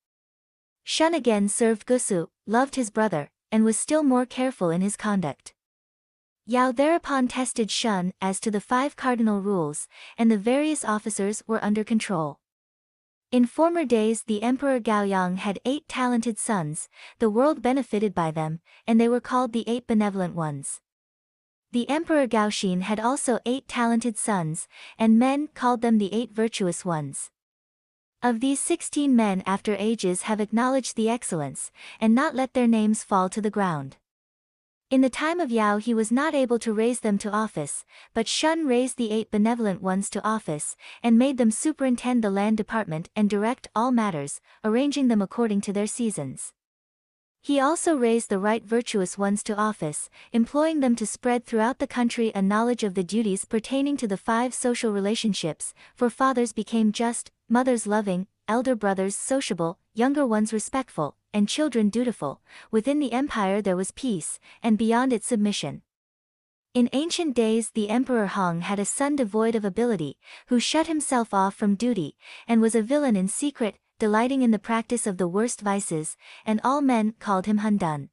Shun 0.85 1.12
again 1.14 1.48
served 1.48 1.87
Gusu, 1.87 2.28
loved 2.46 2.76
his 2.76 2.90
brother, 2.90 3.30
and 3.52 3.64
was 3.64 3.78
still 3.78 4.02
more 4.02 4.24
careful 4.24 4.70
in 4.70 4.80
his 4.80 4.96
conduct. 4.96 5.52
Yao 6.50 6.72
thereupon 6.72 7.28
tested 7.28 7.70
Shun 7.70 8.12
as 8.20 8.40
to 8.40 8.50
the 8.50 8.60
five 8.60 8.96
cardinal 8.96 9.40
rules, 9.40 9.86
and 10.18 10.28
the 10.28 10.36
various 10.36 10.84
officers 10.84 11.44
were 11.46 11.64
under 11.64 11.84
control. 11.84 12.40
In 13.30 13.46
former 13.46 13.84
days 13.84 14.24
the 14.24 14.42
Emperor 14.42 14.80
Gaoyang 14.80 15.36
had 15.36 15.60
eight 15.64 15.86
talented 15.86 16.40
sons, 16.40 16.88
the 17.20 17.30
world 17.30 17.62
benefited 17.62 18.16
by 18.16 18.32
them, 18.32 18.58
and 18.84 19.00
they 19.00 19.08
were 19.08 19.20
called 19.20 19.52
the 19.52 19.62
Eight 19.68 19.86
Benevolent 19.86 20.34
Ones. 20.34 20.80
The 21.70 21.88
Emperor 21.88 22.26
Gaoxin 22.26 22.80
had 22.80 22.98
also 22.98 23.38
eight 23.46 23.68
talented 23.68 24.18
sons, 24.18 24.66
and 24.98 25.20
men 25.20 25.50
called 25.54 25.82
them 25.82 25.98
the 25.98 26.12
Eight 26.12 26.32
Virtuous 26.32 26.84
Ones. 26.84 27.30
Of 28.24 28.40
these 28.40 28.58
sixteen 28.58 29.14
men 29.14 29.44
after 29.46 29.76
ages 29.78 30.22
have 30.22 30.40
acknowledged 30.40 30.96
the 30.96 31.10
excellence, 31.10 31.70
and 32.00 32.12
not 32.12 32.34
let 32.34 32.54
their 32.54 32.66
names 32.66 33.04
fall 33.04 33.28
to 33.28 33.40
the 33.40 33.50
ground. 33.50 33.98
In 34.90 35.03
the 35.03 35.09
time 35.09 35.38
of 35.38 35.53
Yao 35.53 35.76
he 35.76 35.94
was 35.94 36.11
not 36.11 36.35
able 36.35 36.59
to 36.59 36.72
raise 36.72 36.98
them 36.98 37.16
to 37.18 37.31
office, 37.31 37.85
but 38.12 38.26
Shun 38.26 38.66
raised 38.66 38.96
the 38.96 39.12
eight 39.12 39.31
benevolent 39.31 39.81
ones 39.81 40.11
to 40.11 40.24
office, 40.24 40.74
and 41.00 41.16
made 41.16 41.38
them 41.38 41.53
superintend 41.53 42.24
the 42.24 42.31
land 42.31 42.57
department 42.57 43.09
and 43.14 43.31
direct 43.31 43.68
all 43.76 43.92
matters, 43.92 44.40
arranging 44.64 45.07
them 45.07 45.22
according 45.22 45.61
to 45.61 45.72
their 45.72 45.87
seasons. 45.87 46.53
He 47.40 47.61
also 47.61 47.94
raised 47.94 48.31
the 48.31 48.40
right 48.40 48.64
virtuous 48.64 49.16
ones 49.16 49.44
to 49.44 49.57
office, 49.57 50.11
employing 50.33 50.81
them 50.81 50.96
to 50.96 51.07
spread 51.07 51.46
throughout 51.46 51.79
the 51.79 51.87
country 51.87 52.33
a 52.35 52.42
knowledge 52.42 52.83
of 52.83 52.94
the 52.94 53.05
duties 53.05 53.44
pertaining 53.44 53.96
to 53.98 54.09
the 54.09 54.16
five 54.16 54.53
social 54.53 54.90
relationships, 54.90 55.72
for 55.94 56.11
fathers 56.11 56.53
became 56.53 56.90
just, 56.90 57.31
mothers 57.48 57.87
loving, 57.87 58.26
elder 58.50 58.74
brothers 58.74 59.14
sociable, 59.14 59.78
younger 59.94 60.26
ones 60.26 60.52
respectful, 60.52 61.14
and 61.32 61.48
children 61.48 61.88
dutiful, 61.88 62.40
within 62.72 62.98
the 62.98 63.12
empire 63.12 63.62
there 63.62 63.76
was 63.76 63.92
peace, 63.92 64.40
and 64.60 64.76
beyond 64.76 65.12
it 65.12 65.22
submission. 65.22 65.82
In 66.74 66.88
ancient 66.92 67.36
days 67.36 67.70
the 67.70 67.88
Emperor 67.88 68.26
Hong 68.26 68.62
had 68.62 68.80
a 68.80 68.84
son 68.84 69.14
devoid 69.14 69.54
of 69.54 69.64
ability, 69.64 70.18
who 70.48 70.58
shut 70.58 70.88
himself 70.88 71.32
off 71.32 71.54
from 71.54 71.76
duty, 71.76 72.16
and 72.48 72.60
was 72.60 72.74
a 72.74 72.82
villain 72.82 73.14
in 73.14 73.28
secret, 73.28 73.76
delighting 74.00 74.42
in 74.42 74.50
the 74.50 74.58
practice 74.58 75.06
of 75.06 75.16
the 75.16 75.28
worst 75.28 75.60
vices, 75.60 76.16
and 76.44 76.60
all 76.64 76.80
men 76.80 77.14
called 77.20 77.46
him 77.46 77.60
Hundun. 77.60 78.08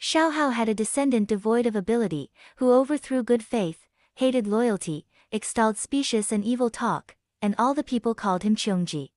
Shaohao 0.00 0.54
had 0.54 0.68
a 0.68 0.74
descendant 0.74 1.28
devoid 1.28 1.66
of 1.66 1.76
ability, 1.76 2.32
who 2.56 2.72
overthrew 2.72 3.22
good 3.22 3.44
faith, 3.44 3.86
hated 4.16 4.48
loyalty, 4.48 5.06
extolled 5.30 5.76
specious 5.76 6.32
and 6.32 6.44
evil 6.44 6.68
talk, 6.68 7.14
and 7.40 7.54
all 7.58 7.74
the 7.74 7.84
people 7.84 8.12
called 8.12 8.42
him 8.42 8.56
Qiongqi. 8.56 9.10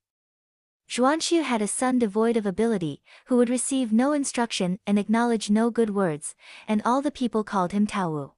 Xuanxiu 0.90 1.44
had 1.44 1.62
a 1.62 1.68
son 1.68 2.00
devoid 2.00 2.36
of 2.36 2.46
ability, 2.46 3.00
who 3.26 3.36
would 3.36 3.48
receive 3.48 3.92
no 3.92 4.10
instruction 4.10 4.80
and 4.88 4.98
acknowledge 4.98 5.48
no 5.48 5.70
good 5.70 5.90
words, 5.90 6.34
and 6.66 6.82
all 6.84 7.00
the 7.00 7.12
people 7.12 7.44
called 7.44 7.70
him 7.70 7.86
Taowu. 7.86 8.32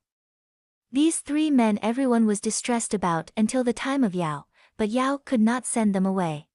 These 0.91 1.21
three 1.21 1.51
men 1.51 1.79
everyone 1.81 2.27
was 2.27 2.43
distressed 2.43 2.93
about 2.93 3.33
until 3.39 3.65
the 3.65 3.73
time 3.73 4.05
of 4.05 4.15
Yao, 4.15 4.45
but 4.77 4.91
Yao 4.91 5.17
could 5.25 5.41
not 5.41 5.65
send 5.65 5.95
them 5.95 6.05
away. 6.05 6.47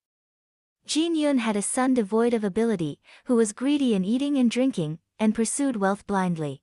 Jin 0.85 1.15
Yun 1.15 1.39
had 1.39 1.55
a 1.55 1.63
son 1.63 1.95
devoid 1.95 2.35
of 2.35 2.43
ability, 2.43 2.99
who 3.25 3.35
was 3.35 3.51
greedy 3.51 3.95
in 3.95 4.05
eating 4.05 4.37
and 4.37 4.51
drinking, 4.51 4.99
and 5.17 5.33
pursued 5.33 5.77
wealth 5.77 6.05
blindly. 6.05 6.61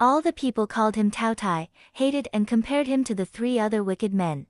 All 0.00 0.20
the 0.20 0.32
people 0.32 0.66
called 0.66 0.96
him 0.96 1.12
Taotie, 1.12 1.68
hated 1.92 2.26
and 2.32 2.48
compared 2.48 2.88
him 2.88 3.04
to 3.04 3.14
the 3.14 3.24
three 3.24 3.60
other 3.60 3.84
wicked 3.84 4.12
men. 4.12 4.48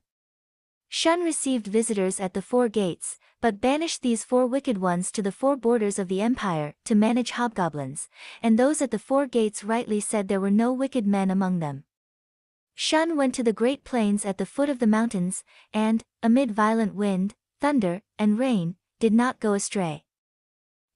Shun 0.89 1.21
received 1.21 1.67
visitors 1.67 2.19
at 2.21 2.33
the 2.33 2.43
four 2.43 2.71
gates, 2.71 3.19
but 3.43 3.61
banished 3.61 4.03
these 4.03 4.23
four 4.23 4.47
wicked 4.47 4.79
ones 4.79 5.11
to 5.11 5.21
the 5.21 5.33
four 5.33 5.57
borders 5.57 5.99
of 5.99 6.07
the 6.07 6.23
empire, 6.23 6.75
to 6.85 6.95
manage 6.95 7.33
hobgoblins, 7.33 8.09
and 8.41 8.57
those 8.57 8.81
at 8.81 8.93
the 8.93 8.99
four 9.01 9.27
gates 9.27 9.65
rightly 9.65 9.99
said 9.99 10.29
there 10.29 10.41
were 10.41 10.51
no 10.51 10.73
wicked 10.73 11.05
men 11.05 11.29
among 11.29 11.59
them. 11.59 11.83
Shun 12.77 13.17
went 13.17 13.35
to 13.35 13.43
the 13.43 13.53
great 13.53 13.83
plains 13.83 14.25
at 14.25 14.39
the 14.39 14.47
foot 14.47 14.69
of 14.69 14.79
the 14.79 14.87
mountains, 14.87 15.43
and, 15.75 16.05
amid 16.23 16.53
violent 16.53 16.95
wind, 16.95 17.35
thunder, 17.61 18.01
and 18.17 18.39
rain, 18.39 18.77
did 19.01 19.13
not 19.13 19.41
go 19.41 19.55
astray. 19.55 20.05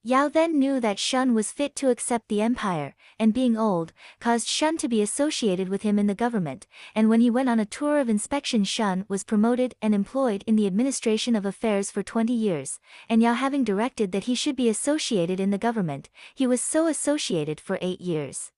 Yao 0.07 0.29
then 0.29 0.57
knew 0.57 0.79
that 0.79 0.97
Shun 0.97 1.33
was 1.33 1.51
fit 1.51 1.75
to 1.75 1.89
accept 1.89 2.29
the 2.29 2.41
empire, 2.41 2.95
and 3.19 3.33
being 3.33 3.57
old, 3.57 3.91
caused 4.21 4.47
Shun 4.47 4.77
to 4.77 4.87
be 4.87 5.01
associated 5.01 5.67
with 5.67 5.81
him 5.81 5.99
in 5.99 6.07
the 6.07 6.15
government, 6.15 6.65
and 6.95 7.09
when 7.09 7.19
he 7.19 7.29
went 7.29 7.49
on 7.49 7.59
a 7.59 7.65
tour 7.65 7.99
of 7.99 8.07
inspection 8.07 8.63
Shun 8.63 9.03
was 9.09 9.25
promoted 9.25 9.75
and 9.81 9.93
employed 9.93 10.45
in 10.47 10.55
the 10.55 10.65
administration 10.65 11.35
of 11.35 11.45
affairs 11.45 11.91
for 11.91 12.03
20 12.03 12.31
years, 12.31 12.79
and 13.09 13.21
Yao 13.21 13.33
having 13.33 13.65
directed 13.65 14.13
that 14.13 14.23
he 14.23 14.33
should 14.33 14.55
be 14.55 14.69
associated 14.69 15.41
in 15.41 15.49
the 15.49 15.57
government, 15.57 16.09
he 16.33 16.47
was 16.47 16.61
so 16.61 16.87
associated 16.87 17.59
for 17.59 17.77
eight 17.81 17.99
years. 17.99 18.53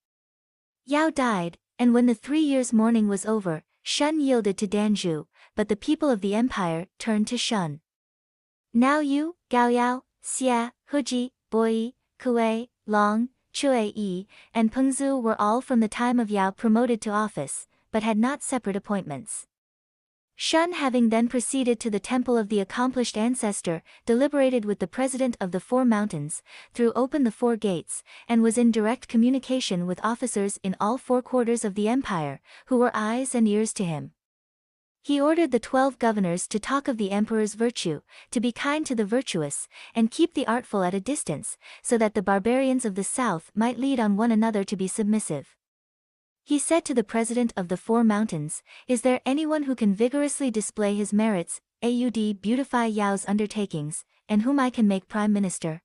Yao 0.86 1.10
died, 1.10 1.58
and 1.80 1.96
when 1.96 2.06
the 2.06 2.14
three 2.14 2.42
years' 2.42 2.72
mourning 2.72 3.08
was 3.08 3.26
over, 3.26 3.64
Shun 3.82 4.20
yielded 4.20 4.60
to 4.60 4.68
Danzhu, 4.68 5.26
but 5.56 5.68
the 5.68 5.76
people 5.76 6.12
of 6.12 6.22
the 6.22 6.36
empire 6.36 6.86
turned 7.00 7.26
to 7.30 7.40
Shun. 7.40 7.82
Now 8.72 9.00
Yu, 9.00 9.36
Gao 9.50 9.70
Yao, 9.70 10.04
Xia, 10.24 10.74
Houji, 10.92 11.32
Boi, 11.52 11.94
Kuei, 12.20 12.70
Long, 12.86 13.30
Chue 13.52 13.92
Yi, 13.96 14.28
and 14.54 14.72
Pengzu 14.72 15.20
were 15.20 15.40
all 15.42 15.62
from 15.62 15.80
the 15.80 15.88
time 15.88 16.20
of 16.20 16.30
Yao 16.30 16.52
promoted 16.52 17.02
to 17.02 17.10
office, 17.10 17.68
but 17.92 18.04
had 18.04 18.20
not 18.20 18.44
separate 18.44 18.76
appointments. 18.76 19.48
Shun 20.36 20.74
having 20.74 21.10
then 21.10 21.28
proceeded 21.28 21.80
to 21.80 21.90
the 21.90 22.00
temple 22.00 22.38
of 22.38 22.50
the 22.50 22.60
accomplished 22.60 23.18
ancestor, 23.18 23.82
deliberated 24.06 24.64
with 24.64 24.78
the 24.78 24.88
president 24.88 25.36
of 25.42 25.52
the 25.52 25.60
Four 25.60 25.86
Mountains, 25.86 26.44
threw 26.74 26.94
open 26.94 27.24
the 27.24 27.32
four 27.32 27.58
gates, 27.58 28.04
and 28.28 28.44
was 28.44 28.58
in 28.58 28.72
direct 28.72 29.08
communication 29.08 29.88
with 29.88 30.00
officers 30.06 30.60
in 30.64 30.78
all 30.80 30.98
four 30.98 31.22
quarters 31.22 31.66
of 31.66 31.74
the 31.74 31.90
empire, 31.90 32.40
who 32.68 32.78
were 32.78 32.92
eyes 32.94 33.34
and 33.34 33.48
ears 33.48 33.74
to 33.74 33.84
him. 33.84 34.12
He 35.10 35.20
ordered 35.20 35.50
the 35.50 35.60
twelve 35.60 35.98
governors 35.98 36.48
to 36.50 36.60
talk 36.60 36.88
of 36.88 36.98
the 36.98 37.10
emperor's 37.10 37.56
virtue, 37.56 38.02
to 38.30 38.40
be 38.40 38.52
kind 38.52 38.86
to 38.86 38.94
the 38.94 39.06
virtuous, 39.06 39.68
and 39.96 40.12
keep 40.12 40.36
the 40.36 40.46
artful 40.46 40.84
at 40.84 40.94
a 40.94 41.00
distance, 41.00 41.58
so 41.82 41.98
that 41.98 42.14
the 42.14 42.22
barbarians 42.22 42.86
of 42.86 42.94
the 42.94 43.04
south 43.04 43.50
might 43.56 43.80
lead 43.80 44.00
on 44.00 44.18
one 44.18 44.32
another 44.32 44.64
to 44.64 44.76
be 44.78 44.88
submissive. 44.88 45.56
He 46.44 46.60
said 46.60 46.86
to 46.86 46.94
the 46.94 47.04
president 47.04 47.54
of 47.58 47.70
the 47.70 47.76
Four 47.76 48.04
Mountains, 48.04 48.62
Is 48.88 49.02
there 49.02 49.20
anyone 49.26 49.64
who 49.64 49.74
can 49.74 49.96
vigorously 49.96 50.52
display 50.52 50.94
his 50.94 51.12
merits, 51.12 51.60
AUD 51.82 52.40
beautify 52.40 52.86
Yao's 52.86 53.28
undertakings, 53.28 54.06
and 54.28 54.44
whom 54.44 54.60
I 54.60 54.70
can 54.70 54.88
make 54.88 55.08
prime 55.08 55.34
minister? 55.34 55.82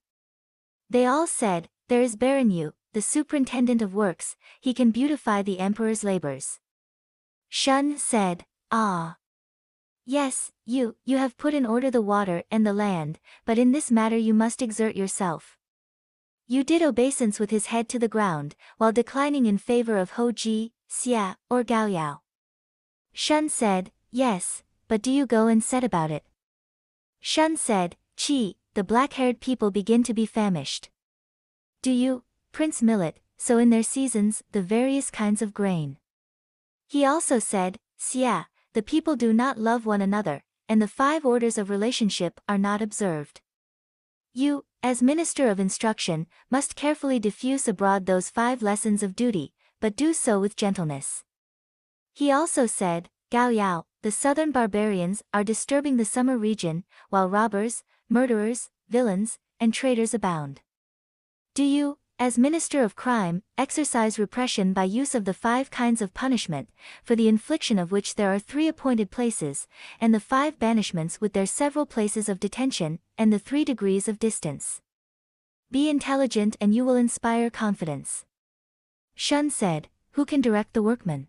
They 0.90 1.06
all 1.06 1.26
said, 1.26 1.70
There 1.88 2.02
is 2.02 2.14
Baron 2.14 2.50
Yu, 2.50 2.74
the 2.92 3.00
superintendent 3.00 3.80
of 3.80 3.94
works, 3.94 4.36
he 4.60 4.74
can 4.74 4.90
beautify 4.90 5.40
the 5.40 5.60
emperor's 5.60 6.04
labors. 6.04 6.60
Shun 7.48 7.96
said, 7.96 8.44
Ah. 8.76 9.18
Yes, 10.04 10.50
you, 10.66 10.96
you 11.04 11.16
have 11.18 11.36
put 11.36 11.54
in 11.54 11.64
order 11.64 11.92
the 11.92 12.02
water 12.02 12.42
and 12.50 12.66
the 12.66 12.72
land, 12.72 13.20
but 13.44 13.56
in 13.56 13.70
this 13.70 13.88
matter 13.88 14.16
you 14.16 14.34
must 14.34 14.60
exert 14.60 14.96
yourself. 14.96 15.56
Yu 16.48 16.64
did 16.64 16.82
obeisance 16.82 17.38
with 17.38 17.50
his 17.50 17.66
head 17.66 17.88
to 17.90 18.00
the 18.00 18.08
ground, 18.08 18.56
while 18.76 18.90
declining 18.90 19.46
in 19.46 19.58
favor 19.58 19.96
of 19.96 20.10
Hou 20.10 20.32
Ji, 20.32 20.72
Xia, 20.90 21.36
or 21.48 21.62
Gao 21.62 21.86
Yao. 21.86 22.22
Shun 23.12 23.48
said, 23.48 23.92
yes, 24.10 24.64
but 24.88 25.02
do 25.02 25.12
you 25.12 25.24
go 25.24 25.46
and 25.46 25.62
set 25.62 25.84
about 25.84 26.10
it? 26.10 26.24
Shun 27.20 27.56
said, 27.56 27.94
Qi, 28.16 28.56
the 28.74 28.82
black-haired 28.82 29.38
people 29.38 29.70
begin 29.70 30.02
to 30.02 30.12
be 30.12 30.26
famished. 30.26 30.90
Do 31.80 31.92
you, 31.92 32.24
Prince 32.50 32.82
Millet, 32.82 33.20
sow 33.36 33.58
in 33.58 33.70
their 33.70 33.84
seasons 33.84 34.42
the 34.50 34.62
various 34.62 35.12
kinds 35.12 35.42
of 35.42 35.54
grain? 35.54 35.98
He 36.88 37.04
also 37.04 37.38
said, 37.38 37.78
Xia, 38.00 38.46
the 38.74 38.82
people 38.82 39.14
do 39.14 39.32
not 39.32 39.56
love 39.56 39.86
one 39.86 40.00
another, 40.00 40.42
and 40.68 40.82
the 40.82 40.88
five 40.88 41.24
orders 41.24 41.56
of 41.56 41.70
relationship 41.70 42.40
are 42.48 42.58
not 42.58 42.82
observed. 42.82 43.40
You, 44.32 44.64
as 44.82 45.00
Minister 45.00 45.48
of 45.48 45.60
Instruction, 45.60 46.26
must 46.50 46.74
carefully 46.74 47.20
diffuse 47.20 47.68
abroad 47.68 48.06
those 48.06 48.28
five 48.28 48.62
lessons 48.62 49.04
of 49.04 49.14
duty, 49.14 49.54
but 49.80 49.94
do 49.94 50.12
so 50.12 50.40
with 50.40 50.56
gentleness. 50.56 51.22
He 52.12 52.32
also 52.32 52.66
said, 52.66 53.08
Gao 53.30 53.48
Yao, 53.48 53.86
the 54.02 54.10
southern 54.10 54.50
barbarians 54.50 55.22
are 55.32 55.44
disturbing 55.44 55.96
the 55.96 56.04
summer 56.04 56.36
region, 56.36 56.84
while 57.10 57.30
robbers, 57.30 57.84
murderers, 58.08 58.70
villains, 58.88 59.38
and 59.60 59.72
traitors 59.72 60.14
abound. 60.14 60.62
Do 61.54 61.62
you, 61.62 61.98
as 62.18 62.38
Minister 62.38 62.84
of 62.84 62.94
Crime, 62.94 63.42
exercise 63.58 64.18
repression 64.20 64.72
by 64.72 64.84
use 64.84 65.16
of 65.16 65.24
the 65.24 65.34
five 65.34 65.70
kinds 65.70 66.00
of 66.00 66.14
punishment, 66.14 66.68
for 67.02 67.16
the 67.16 67.26
infliction 67.26 67.76
of 67.76 67.90
which 67.90 68.14
there 68.14 68.32
are 68.32 68.38
three 68.38 68.68
appointed 68.68 69.10
places, 69.10 69.66
and 70.00 70.14
the 70.14 70.20
five 70.20 70.58
banishments 70.58 71.20
with 71.20 71.32
their 71.32 71.46
several 71.46 71.86
places 71.86 72.28
of 72.28 72.38
detention, 72.38 73.00
and 73.18 73.32
the 73.32 73.38
three 73.38 73.64
degrees 73.64 74.06
of 74.06 74.20
distance. 74.20 74.80
Be 75.72 75.90
intelligent 75.90 76.56
and 76.60 76.72
you 76.72 76.84
will 76.84 76.94
inspire 76.94 77.50
confidence. 77.50 78.24
Shun 79.16 79.50
said, 79.50 79.88
Who 80.12 80.24
can 80.24 80.40
direct 80.40 80.72
the 80.72 80.84
workmen? 80.84 81.26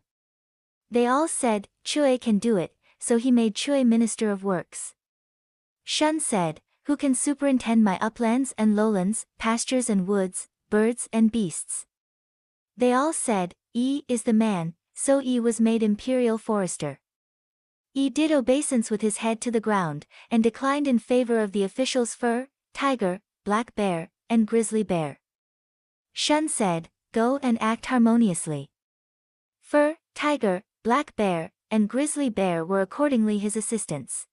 They 0.92 1.08
all 1.08 1.28
said, 1.28 1.68
Chue 1.84 2.20
can 2.20 2.38
do 2.38 2.58
it, 2.58 2.76
so 3.00 3.18
he 3.18 3.32
made 3.32 3.56
Chue 3.56 3.84
Minister 3.84 4.30
of 4.30 4.44
Works. 4.44 4.94
Shun 5.84 6.20
said, 6.20 6.62
Who 6.84 6.96
can 6.96 7.16
superintend 7.16 7.84
my 7.84 7.98
uplands 8.00 8.54
and 8.56 8.76
lowlands, 8.76 9.26
pastures 9.40 9.90
and 9.90 10.08
woods, 10.08 10.48
birds 10.76 11.08
and 11.14 11.32
beasts? 11.32 11.86
They 12.76 12.92
all 12.92 13.14
said, 13.14 13.56
E 13.74 14.04
is 14.10 14.24
the 14.24 14.34
man, 14.34 14.74
so 14.94 15.22
E 15.22 15.40
was 15.40 15.62
made 15.62 15.82
imperial 15.82 16.38
forester. 16.38 17.00
E 17.94 18.10
did 18.10 18.30
obeisance 18.30 18.92
with 18.92 19.00
his 19.00 19.20
head 19.24 19.40
to 19.40 19.52
the 19.52 19.62
ground, 19.62 20.06
and 20.30 20.44
declined 20.44 20.86
in 20.86 21.00
favor 21.00 21.40
of 21.40 21.54
the 21.54 21.64
officials 21.64 22.14
fur, 22.14 22.50
tiger, 22.74 23.22
black 23.46 23.74
bear, 23.76 24.10
and 24.30 24.48
grizzly 24.48 24.84
bear. 24.84 25.22
Shun 26.12 26.50
said, 26.50 26.90
Go 27.14 27.40
and 27.42 27.58
act 27.62 27.86
harmoniously. 27.86 28.68
Fur, 29.62 29.96
tiger, 30.14 30.62
black 30.84 31.16
bear, 31.16 31.54
and 31.72 31.88
grizzly 31.88 32.30
bear 32.30 32.66
were 32.66 32.82
accordingly 32.82 33.38
his 33.38 33.56
assistants. 33.56 34.28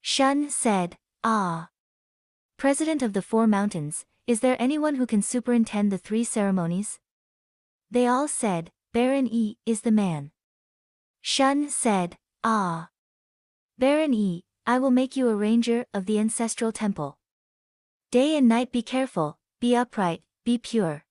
Shun 0.00 0.48
said, 0.48 0.96
Ah. 1.22 1.68
President 2.56 3.02
of 3.02 3.12
the 3.12 3.20
Four 3.20 3.46
Mountains, 3.46 4.06
is 4.30 4.38
there 4.38 4.54
anyone 4.60 4.94
who 4.94 5.06
can 5.06 5.20
superintend 5.20 5.90
the 5.90 5.98
three 5.98 6.22
ceremonies? 6.22 7.00
They 7.90 8.06
all 8.06 8.28
said, 8.28 8.70
Baron 8.92 9.26
E 9.26 9.56
is 9.66 9.80
the 9.80 9.90
man. 9.90 10.30
Shun 11.20 11.68
said, 11.68 12.16
Ah. 12.44 12.90
Baron 13.76 14.14
E, 14.14 14.44
I 14.64 14.78
will 14.78 14.92
make 14.92 15.16
you 15.16 15.28
a 15.28 15.34
ranger 15.34 15.84
of 15.92 16.06
the 16.06 16.20
ancestral 16.20 16.70
temple. 16.70 17.18
Day 18.12 18.36
and 18.36 18.46
night 18.46 18.70
be 18.70 18.82
careful, 18.82 19.36
be 19.58 19.74
upright, 19.74 20.22
be 20.44 20.58
pure. 20.58 21.04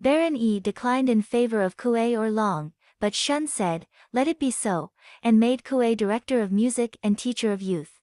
Baron 0.00 0.34
E 0.34 0.58
declined 0.58 1.10
in 1.10 1.20
favor 1.20 1.60
of 1.60 1.76
Kue 1.76 2.18
or 2.18 2.30
Long, 2.30 2.72
but 2.98 3.14
Shun 3.14 3.46
said, 3.46 3.86
let 4.10 4.26
it 4.26 4.38
be 4.38 4.50
so, 4.50 4.90
and 5.22 5.38
made 5.38 5.64
Kue 5.64 5.94
director 5.94 6.40
of 6.40 6.50
music 6.50 6.96
and 7.02 7.18
teacher 7.18 7.52
of 7.52 7.60
youth. 7.60 8.00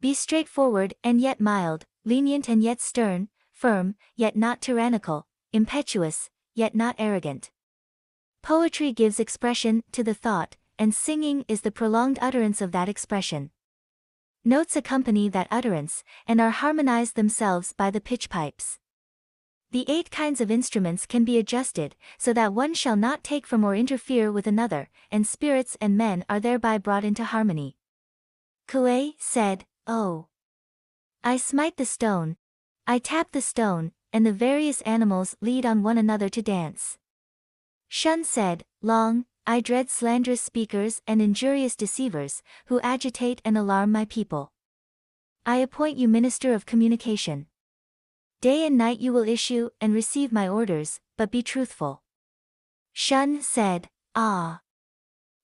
Be 0.00 0.14
straightforward 0.14 0.94
and 1.02 1.20
yet 1.20 1.40
mild, 1.40 1.86
lenient 2.04 2.48
and 2.48 2.62
yet 2.62 2.80
stern, 2.80 3.28
firm, 3.62 3.94
yet 4.16 4.34
not 4.34 4.60
tyrannical, 4.60 5.24
impetuous, 5.52 6.28
yet 6.52 6.74
not 6.74 6.96
arrogant. 6.98 7.52
Poetry 8.42 8.92
gives 8.92 9.20
expression 9.20 9.84
to 9.92 10.02
the 10.02 10.14
thought, 10.14 10.56
and 10.80 10.92
singing 10.92 11.44
is 11.46 11.60
the 11.60 11.70
prolonged 11.70 12.18
utterance 12.20 12.60
of 12.60 12.72
that 12.72 12.88
expression. 12.88 13.52
Notes 14.44 14.74
accompany 14.74 15.28
that 15.28 15.46
utterance, 15.48 16.02
and 16.26 16.40
are 16.40 16.50
harmonized 16.50 17.14
themselves 17.14 17.72
by 17.72 17.88
the 17.88 18.00
pitch 18.00 18.28
pipes. 18.28 18.80
The 19.70 19.84
eight 19.86 20.10
kinds 20.10 20.40
of 20.40 20.50
instruments 20.50 21.06
can 21.06 21.24
be 21.24 21.38
adjusted, 21.38 21.94
so 22.18 22.32
that 22.32 22.52
one 22.52 22.74
shall 22.74 22.96
not 22.96 23.22
take 23.22 23.46
from 23.46 23.62
or 23.62 23.76
interfere 23.76 24.32
with 24.32 24.48
another, 24.48 24.90
and 25.08 25.24
spirits 25.24 25.76
and 25.80 25.96
men 25.96 26.24
are 26.28 26.40
thereby 26.40 26.78
brought 26.78 27.04
into 27.04 27.22
harmony. 27.22 27.76
Kuei 28.66 29.14
said, 29.20 29.66
Oh! 29.86 30.26
I 31.22 31.36
smite 31.36 31.76
the 31.76 31.86
stone. 31.86 32.38
I 32.86 32.98
tap 32.98 33.32
the 33.32 33.40
stone, 33.40 33.92
and 34.12 34.26
the 34.26 34.32
various 34.32 34.80
animals 34.82 35.36
lead 35.40 35.64
on 35.64 35.82
one 35.82 35.98
another 35.98 36.28
to 36.28 36.42
dance. 36.42 36.98
Shun 37.88 38.24
said, 38.24 38.64
Long, 38.82 39.26
I 39.46 39.60
dread 39.60 39.90
slanderous 39.90 40.40
speakers 40.40 41.00
and 41.06 41.22
injurious 41.22 41.76
deceivers, 41.76 42.42
who 42.66 42.80
agitate 42.80 43.40
and 43.44 43.56
alarm 43.56 43.92
my 43.92 44.04
people. 44.04 44.52
I 45.46 45.56
appoint 45.56 45.96
you 45.96 46.08
Minister 46.08 46.54
of 46.54 46.66
Communication. 46.66 47.46
Day 48.40 48.66
and 48.66 48.76
night 48.76 49.00
you 49.00 49.12
will 49.12 49.28
issue 49.28 49.70
and 49.80 49.94
receive 49.94 50.32
my 50.32 50.48
orders, 50.48 51.00
but 51.16 51.30
be 51.30 51.42
truthful. 51.42 52.02
Shun 52.92 53.42
said, 53.42 53.88
Ah. 54.14 54.60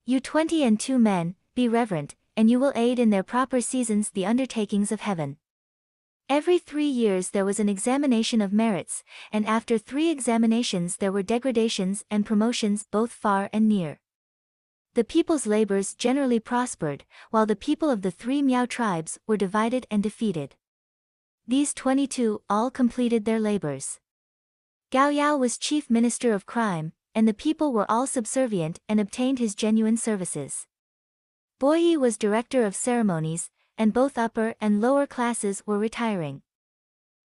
You 0.04 0.20
twenty 0.20 0.64
and 0.64 0.78
two 0.78 0.98
men, 0.98 1.36
be 1.54 1.68
reverent, 1.68 2.14
and 2.36 2.50
you 2.50 2.58
will 2.58 2.72
aid 2.74 2.98
in 2.98 3.10
their 3.10 3.22
proper 3.22 3.60
seasons 3.60 4.10
the 4.10 4.26
undertakings 4.26 4.90
of 4.90 5.00
heaven. 5.00 5.38
Every 6.30 6.58
three 6.58 6.86
years 6.86 7.30
there 7.30 7.46
was 7.46 7.58
an 7.58 7.70
examination 7.70 8.42
of 8.42 8.52
merits, 8.52 9.02
and 9.32 9.46
after 9.46 9.78
three 9.78 10.10
examinations 10.10 10.96
there 10.96 11.10
were 11.10 11.22
degradations 11.22 12.04
and 12.10 12.26
promotions 12.26 12.84
both 12.90 13.12
far 13.12 13.48
and 13.50 13.66
near. 13.66 13.98
The 14.92 15.04
people's 15.04 15.46
labors 15.46 15.94
generally 15.94 16.38
prospered, 16.38 17.06
while 17.30 17.46
the 17.46 17.56
people 17.56 17.88
of 17.88 18.02
the 18.02 18.10
three 18.10 18.42
Miao 18.42 18.66
tribes 18.66 19.18
were 19.26 19.38
divided 19.38 19.86
and 19.90 20.02
defeated. 20.02 20.56
These 21.46 21.72
22 21.72 22.42
all 22.50 22.70
completed 22.70 23.24
their 23.24 23.40
labors. 23.40 23.98
Gao 24.90 25.08
Yao 25.08 25.36
was 25.38 25.56
chief 25.56 25.88
minister 25.88 26.34
of 26.34 26.44
crime, 26.44 26.92
and 27.14 27.26
the 27.26 27.32
people 27.32 27.72
were 27.72 27.90
all 27.90 28.06
subservient 28.06 28.80
and 28.86 29.00
obtained 29.00 29.38
his 29.38 29.54
genuine 29.54 29.96
services. 29.96 30.66
Boyi 31.58 31.96
was 31.96 32.18
director 32.18 32.66
of 32.66 32.76
ceremonies, 32.76 33.50
and 33.78 33.94
both 33.94 34.18
upper 34.18 34.54
and 34.60 34.80
lower 34.80 35.06
classes 35.06 35.62
were 35.64 35.78
retiring. 35.78 36.42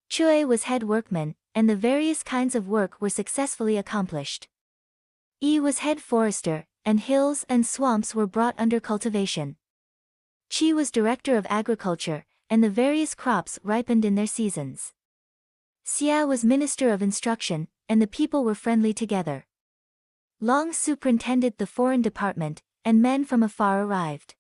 Chue 0.07 0.47
was 0.47 0.63
head 0.63 0.83
workman, 0.83 1.35
and 1.55 1.67
the 1.67 1.75
various 1.75 2.23
kinds 2.23 2.55
of 2.55 2.67
work 2.67 3.01
were 3.01 3.09
successfully 3.09 3.75
accomplished. 3.77 4.47
Yi 5.41 5.59
was 5.59 5.79
head 5.79 5.99
forester, 5.99 6.67
and 6.85 6.99
hills 6.99 7.45
and 7.49 7.65
swamps 7.65 8.13
were 8.13 8.27
brought 8.27 8.55
under 8.57 8.79
cultivation. 8.79 9.55
Chi 10.49 10.71
was 10.71 10.91
director 10.91 11.35
of 11.35 11.47
agriculture, 11.49 12.25
and 12.49 12.63
the 12.63 12.69
various 12.69 13.15
crops 13.15 13.57
ripened 13.63 14.05
in 14.05 14.15
their 14.15 14.27
seasons. 14.27 14.93
Xia 15.85 16.27
was 16.27 16.45
minister 16.45 16.91
of 16.91 17.01
instruction, 17.01 17.67
and 17.89 18.01
the 18.01 18.07
people 18.07 18.43
were 18.43 18.55
friendly 18.55 18.93
together. 18.93 19.47
Long 20.39 20.71
superintended 20.71 21.57
the 21.57 21.67
foreign 21.67 22.01
department, 22.01 22.61
and 22.85 23.01
men 23.01 23.25
from 23.25 23.41
afar 23.41 23.83
arrived. 23.83 24.35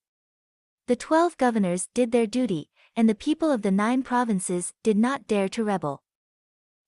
The 0.87 0.97
twelve 0.97 1.37
governors 1.37 1.87
did 1.93 2.11
their 2.11 2.27
duty, 2.27 2.69
and 2.93 3.07
the 3.07 3.15
people 3.15 3.49
of 3.49 3.61
the 3.61 3.71
nine 3.71 4.03
provinces 4.03 4.73
did 4.83 4.97
not 4.97 5.27
dare 5.27 5.47
to 5.47 5.63
rebel. 5.63 6.03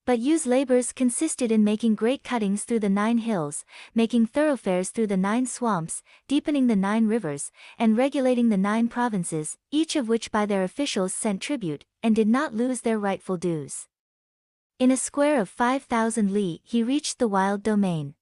But 0.05 0.19
Yu's 0.19 0.45
labors 0.45 0.91
consisted 0.91 1.49
in 1.49 1.63
making 1.63 1.95
great 1.95 2.21
cuttings 2.21 2.65
through 2.65 2.81
the 2.81 2.89
nine 2.89 3.19
hills, 3.19 3.63
making 3.95 4.25
thoroughfares 4.25 4.89
through 4.89 5.08
the 5.08 5.15
nine 5.15 5.45
swamps, 5.45 6.03
deepening 6.27 6.67
the 6.67 6.75
nine 6.75 7.08
rivers, 7.08 7.53
and 7.79 7.95
regulating 7.95 8.49
the 8.49 8.58
nine 8.58 8.89
provinces, 8.89 9.58
each 9.71 9.95
of 9.95 10.10
which 10.10 10.29
by 10.29 10.45
their 10.45 10.63
officials 10.63 11.13
sent 11.13 11.41
tribute, 11.41 11.86
and 12.03 12.17
did 12.17 12.27
not 12.27 12.53
lose 12.53 12.81
their 12.81 12.99
rightful 12.99 13.38
dues. 13.38 13.88
In 14.77 14.91
a 14.91 14.97
square 14.97 15.39
of 15.39 15.47
5,000 15.47 16.34
li 16.34 16.60
he 16.65 16.84
reached 16.84 17.17
the 17.17 17.29
wild 17.29 17.63
domain. 17.63 18.15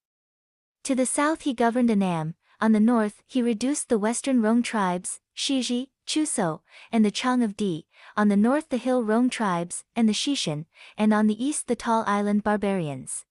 To 0.84 0.94
the 0.94 1.08
south 1.08 1.42
he 1.42 1.56
governed 1.56 1.90
Annam, 1.90 2.36
on 2.62 2.74
the 2.74 2.80
north 2.80 3.24
he 3.26 3.42
reduced 3.42 3.90
the 3.90 3.98
western 3.98 4.40
Rong 4.40 4.62
tribes, 4.62 5.20
Shiji, 5.36 5.90
Chuso, 6.06 6.62
and 6.92 7.04
the 7.04 7.12
Chang 7.12 7.42
of 7.42 7.58
Di, 7.58 7.86
on 8.16 8.28
the 8.28 8.38
north 8.38 8.70
the 8.70 8.78
hill 8.78 9.04
Rong 9.04 9.30
tribes, 9.30 9.84
and 9.96 10.08
the 10.08 10.14
Shishan, 10.14 10.66
and 10.98 11.14
on 11.14 11.28
the 11.28 11.44
east 11.44 11.68
the 11.68 11.76
tall 11.76 12.04
island 12.06 12.44
barbarians. 12.44 13.26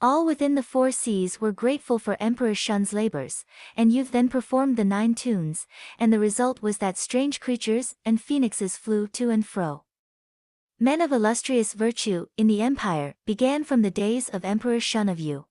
All 0.00 0.24
within 0.24 0.54
the 0.54 0.62
four 0.62 0.92
seas 0.92 1.40
were 1.40 1.50
grateful 1.50 1.98
for 1.98 2.16
Emperor 2.20 2.54
Shun's 2.54 2.92
labors, 2.92 3.44
and 3.76 3.92
youth 3.92 4.12
then 4.12 4.28
performed 4.28 4.76
the 4.76 4.84
nine 4.84 5.16
tunes, 5.16 5.66
and 5.98 6.12
the 6.12 6.20
result 6.20 6.62
was 6.62 6.78
that 6.78 6.96
strange 6.96 7.40
creatures 7.40 7.96
and 8.04 8.20
phoenixes 8.20 8.76
flew 8.76 9.08
to 9.08 9.30
and 9.30 9.44
fro. 9.44 9.82
Men 10.78 11.00
of 11.00 11.10
illustrious 11.10 11.72
virtue 11.72 12.26
in 12.36 12.46
the 12.46 12.62
empire 12.62 13.16
began 13.26 13.64
from 13.64 13.82
the 13.82 13.90
days 13.90 14.28
of 14.28 14.44
Emperor 14.44 14.78
Shun 14.78 15.08
of 15.08 15.18
Yu. 15.18 15.46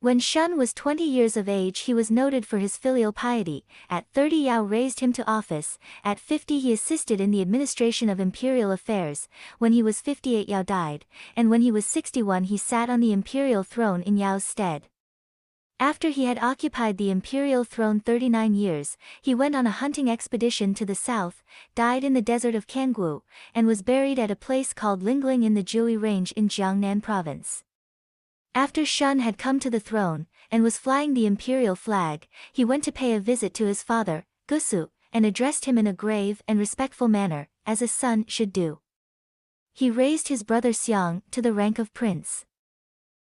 When 0.00 0.20
Shun 0.20 0.56
was 0.56 0.72
20 0.74 1.02
years 1.02 1.36
of 1.36 1.48
age 1.48 1.80
he 1.80 1.92
was 1.92 2.08
noted 2.08 2.46
for 2.46 2.58
his 2.58 2.76
filial 2.76 3.12
piety, 3.12 3.64
at 3.90 4.06
30 4.14 4.36
Yao 4.36 4.62
raised 4.62 5.00
him 5.00 5.12
to 5.14 5.28
office, 5.28 5.76
at 6.04 6.20
50 6.20 6.60
he 6.60 6.72
assisted 6.72 7.20
in 7.20 7.32
the 7.32 7.40
administration 7.40 8.08
of 8.08 8.20
imperial 8.20 8.70
affairs, 8.70 9.28
when 9.58 9.72
he 9.72 9.82
was 9.82 10.00
58 10.00 10.48
Yao 10.48 10.62
died, 10.62 11.04
and 11.34 11.50
when 11.50 11.62
he 11.62 11.72
was 11.72 11.84
61 11.84 12.44
he 12.44 12.56
sat 12.56 12.88
on 12.88 13.00
the 13.00 13.12
imperial 13.12 13.64
throne 13.64 14.02
in 14.02 14.16
Yao's 14.16 14.44
stead. 14.44 14.86
After 15.80 16.10
he 16.10 16.26
had 16.26 16.38
occupied 16.38 16.96
the 16.96 17.10
imperial 17.10 17.64
throne 17.64 17.98
39 17.98 18.54
years, 18.54 18.96
he 19.20 19.34
went 19.34 19.56
on 19.56 19.66
a 19.66 19.78
hunting 19.82 20.08
expedition 20.08 20.74
to 20.74 20.86
the 20.86 20.94
south, 20.94 21.42
died 21.74 22.04
in 22.04 22.12
the 22.12 22.22
desert 22.22 22.54
of 22.54 22.68
Cangwu, 22.68 23.22
and 23.52 23.66
was 23.66 23.82
buried 23.82 24.20
at 24.20 24.30
a 24.30 24.36
place 24.36 24.72
called 24.72 25.02
Lingling 25.02 25.42
in 25.42 25.54
the 25.54 25.64
Jui 25.64 26.00
Range 26.00 26.30
in 26.32 26.48
Jiangnan 26.48 27.02
province. 27.02 27.64
After 28.54 28.84
Shun 28.84 29.20
had 29.20 29.38
come 29.38 29.60
to 29.60 29.70
the 29.70 29.80
throne, 29.80 30.26
and 30.50 30.62
was 30.62 30.78
flying 30.78 31.14
the 31.14 31.26
imperial 31.26 31.76
flag, 31.76 32.26
he 32.52 32.64
went 32.64 32.84
to 32.84 32.92
pay 32.92 33.14
a 33.14 33.20
visit 33.20 33.54
to 33.54 33.66
his 33.66 33.82
father, 33.82 34.26
Gusu, 34.48 34.88
and 35.12 35.24
addressed 35.24 35.66
him 35.66 35.78
in 35.78 35.86
a 35.86 35.92
grave 35.92 36.42
and 36.48 36.58
respectful 36.58 37.08
manner, 37.08 37.48
as 37.66 37.82
a 37.82 37.88
son 37.88 38.24
should 38.26 38.52
do. 38.52 38.80
He 39.72 39.90
raised 39.90 40.28
his 40.28 40.42
brother 40.42 40.72
Xiang 40.72 41.22
to 41.30 41.40
the 41.40 41.52
rank 41.52 41.78
of 41.78 41.94
prince. 41.94 42.44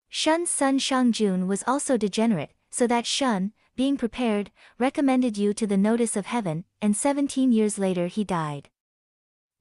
Shun's 0.08 0.50
son 0.50 0.78
Shangjun 0.78 1.46
was 1.46 1.64
also 1.66 1.96
degenerate, 1.96 2.52
so 2.70 2.86
that 2.86 3.06
Shun, 3.06 3.52
being 3.74 3.96
prepared, 3.96 4.50
recommended 4.78 5.38
Yu 5.38 5.54
to 5.54 5.66
the 5.66 5.78
notice 5.78 6.16
of 6.16 6.26
heaven, 6.26 6.64
and 6.82 6.94
seventeen 6.94 7.52
years 7.52 7.78
later 7.78 8.08
he 8.08 8.22
died. 8.22 8.68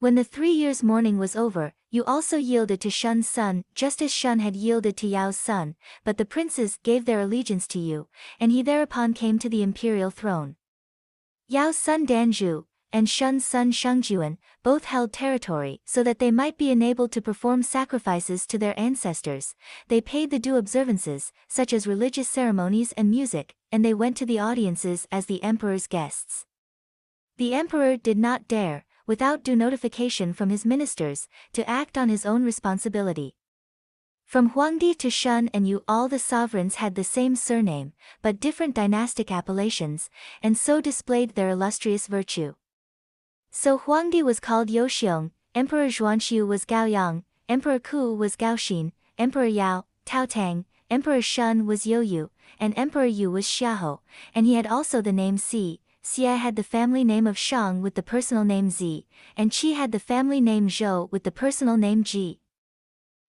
When 0.02 0.16
the 0.16 0.24
three 0.24 0.50
years' 0.50 0.82
mourning 0.82 1.16
was 1.16 1.36
over, 1.36 1.74
Yu 1.92 2.02
also 2.02 2.36
yielded 2.36 2.80
to 2.80 2.90
Shun's 2.90 3.28
son, 3.28 3.62
just 3.72 4.02
as 4.02 4.12
Shun 4.12 4.40
had 4.40 4.56
yielded 4.56 4.96
to 4.96 5.06
Yao's 5.06 5.36
son, 5.36 5.76
but 6.02 6.16
the 6.16 6.24
princes 6.24 6.80
gave 6.82 7.04
their 7.04 7.20
allegiance 7.20 7.68
to 7.68 7.78
Yu, 7.78 8.08
and 8.40 8.50
he 8.50 8.64
thereupon 8.64 9.14
came 9.14 9.38
to 9.38 9.48
the 9.48 9.62
imperial 9.62 10.10
throne. 10.10 10.56
Yao's 11.46 11.76
son 11.76 12.04
Danzhu, 12.04 12.64
and 12.92 13.08
Shun's 13.08 13.46
son 13.46 13.70
Shengjuan, 13.70 14.38
both 14.64 14.86
held 14.86 15.12
territory 15.12 15.80
so 15.84 16.02
that 16.02 16.18
they 16.18 16.32
might 16.32 16.58
be 16.58 16.72
enabled 16.72 17.12
to 17.12 17.22
perform 17.22 17.62
sacrifices 17.62 18.44
to 18.48 18.58
their 18.58 18.74
ancestors, 18.76 19.54
they 19.86 20.00
paid 20.00 20.32
the 20.32 20.40
due 20.40 20.56
observances, 20.56 21.32
such 21.46 21.72
as 21.72 21.86
religious 21.86 22.28
ceremonies 22.28 22.90
and 22.96 23.08
music, 23.08 23.54
and 23.70 23.84
they 23.84 23.94
went 23.94 24.16
to 24.16 24.26
the 24.26 24.40
audiences 24.40 25.06
as 25.12 25.26
the 25.26 25.40
emperor's 25.44 25.86
guests. 25.86 26.44
The 27.36 27.54
emperor 27.54 27.96
did 27.96 28.18
not 28.18 28.48
dare, 28.48 28.84
without 29.06 29.42
due 29.42 29.56
notification 29.56 30.32
from 30.32 30.50
his 30.50 30.64
ministers, 30.64 31.28
to 31.52 31.68
act 31.68 31.96
on 31.98 32.08
his 32.08 32.26
own 32.26 32.44
responsibility. 32.44 33.34
From 34.24 34.50
Huangdi 34.50 34.96
to 34.98 35.10
Shun 35.10 35.48
and 35.52 35.68
Yu 35.68 35.84
all 35.86 36.08
the 36.08 36.18
sovereigns 36.18 36.76
had 36.76 36.94
the 36.94 37.04
same 37.04 37.36
surname, 37.36 37.92
but 38.22 38.40
different 38.40 38.74
dynastic 38.74 39.30
appellations, 39.30 40.08
and 40.42 40.56
so 40.56 40.80
displayed 40.80 41.34
their 41.34 41.50
illustrious 41.50 42.06
virtue. 42.06 42.54
So 43.50 43.78
Huangdi 43.78 44.22
was 44.22 44.40
called 44.40 44.68
Youxiong, 44.68 45.32
Emperor 45.54 45.88
Xuanxiu 45.88 46.46
was 46.46 46.64
Gaoyang, 46.64 47.24
Emperor 47.48 47.78
Ku 47.78 48.14
was 48.14 48.36
Gaoxin, 48.36 48.92
Emperor 49.18 49.44
Yao, 49.44 49.84
Tao 50.06 50.24
Tang, 50.24 50.64
Emperor 50.92 51.20
Shun 51.22 51.66
was 51.66 51.84
Youyu, 51.84 52.30
and 52.58 52.72
Emperor 52.76 53.06
Yu 53.06 53.30
was 53.30 53.46
Xiahou, 53.46 54.00
and 54.34 54.46
he 54.46 54.54
had 54.54 54.66
also 54.66 55.00
the 55.00 55.12
name 55.12 55.38
Si, 55.38 55.80
Xie 56.04 56.36
had 56.36 56.56
the 56.56 56.64
family 56.64 57.04
name 57.04 57.28
of 57.28 57.38
Shang 57.38 57.80
with 57.80 57.94
the 57.94 58.02
personal 58.02 58.44
name 58.44 58.70
Zi, 58.70 59.06
and 59.36 59.52
Qi 59.52 59.76
had 59.76 59.92
the 59.92 60.00
family 60.00 60.40
name 60.40 60.66
Zhou 60.68 61.10
with 61.12 61.22
the 61.22 61.30
personal 61.30 61.76
name 61.76 62.02
Ji. 62.02 62.40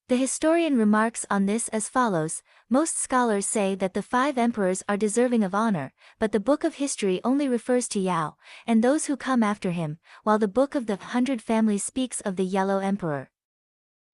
The 0.09 0.17
historian 0.17 0.75
remarks 0.75 1.23
on 1.29 1.45
this 1.45 1.67
as 1.69 1.87
follows, 1.87 2.41
most 2.69 2.97
scholars 2.97 3.45
say 3.45 3.75
that 3.75 3.93
the 3.93 4.01
five 4.01 4.39
emperors 4.39 4.83
are 4.89 4.97
deserving 4.97 5.43
of 5.43 5.53
honor, 5.53 5.93
but 6.17 6.31
the 6.31 6.39
book 6.39 6.63
of 6.63 6.75
history 6.75 7.21
only 7.23 7.47
refers 7.47 7.87
to 7.89 7.99
Yao, 7.99 8.37
and 8.65 8.83
those 8.83 9.05
who 9.05 9.15
come 9.15 9.43
after 9.43 9.71
him, 9.71 9.99
while 10.23 10.39
the 10.39 10.47
book 10.47 10.73
of 10.73 10.87
the 10.87 10.97
hundred 10.97 11.43
families 11.43 11.83
speaks 11.83 12.21
of 12.21 12.35
the 12.35 12.43
yellow 12.43 12.79
emperor. 12.79 13.29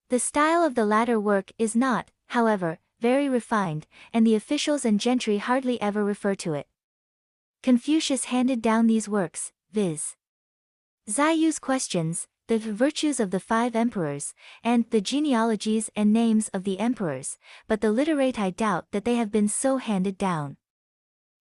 The 0.09 0.19
style 0.19 0.65
of 0.65 0.75
the 0.75 0.85
latter 0.85 1.19
work 1.19 1.53
is 1.57 1.77
not, 1.77 2.11
however, 2.27 2.79
very 2.99 3.29
refined, 3.29 3.87
and 4.13 4.27
the 4.27 4.35
officials 4.35 4.83
and 4.83 4.99
gentry 4.99 5.37
hardly 5.37 5.81
ever 5.81 6.03
refer 6.03 6.35
to 6.35 6.53
it. 6.53 6.67
Confucius 7.61 8.25
handed 8.25 8.61
down 8.61 8.87
these 8.87 9.09
works, 9.09 9.51
viz. 9.73 10.15
Zayu's 11.09 11.59
questions, 11.59 12.25
the 12.47 12.57
virtues 12.57 13.19
of 13.19 13.31
the 13.31 13.39
five 13.39 13.75
emperors, 13.75 14.33
and 14.63 14.85
the 14.91 15.01
genealogies 15.01 15.91
and 15.93 16.13
names 16.13 16.49
of 16.53 16.63
the 16.63 16.79
emperors, 16.79 17.37
but 17.67 17.81
the 17.81 17.91
literate 17.91 18.39
I 18.39 18.51
doubt 18.51 18.85
that 18.91 19.03
they 19.03 19.15
have 19.15 19.29
been 19.29 19.49
so 19.49 19.75
handed 19.77 20.17
down. 20.17 20.55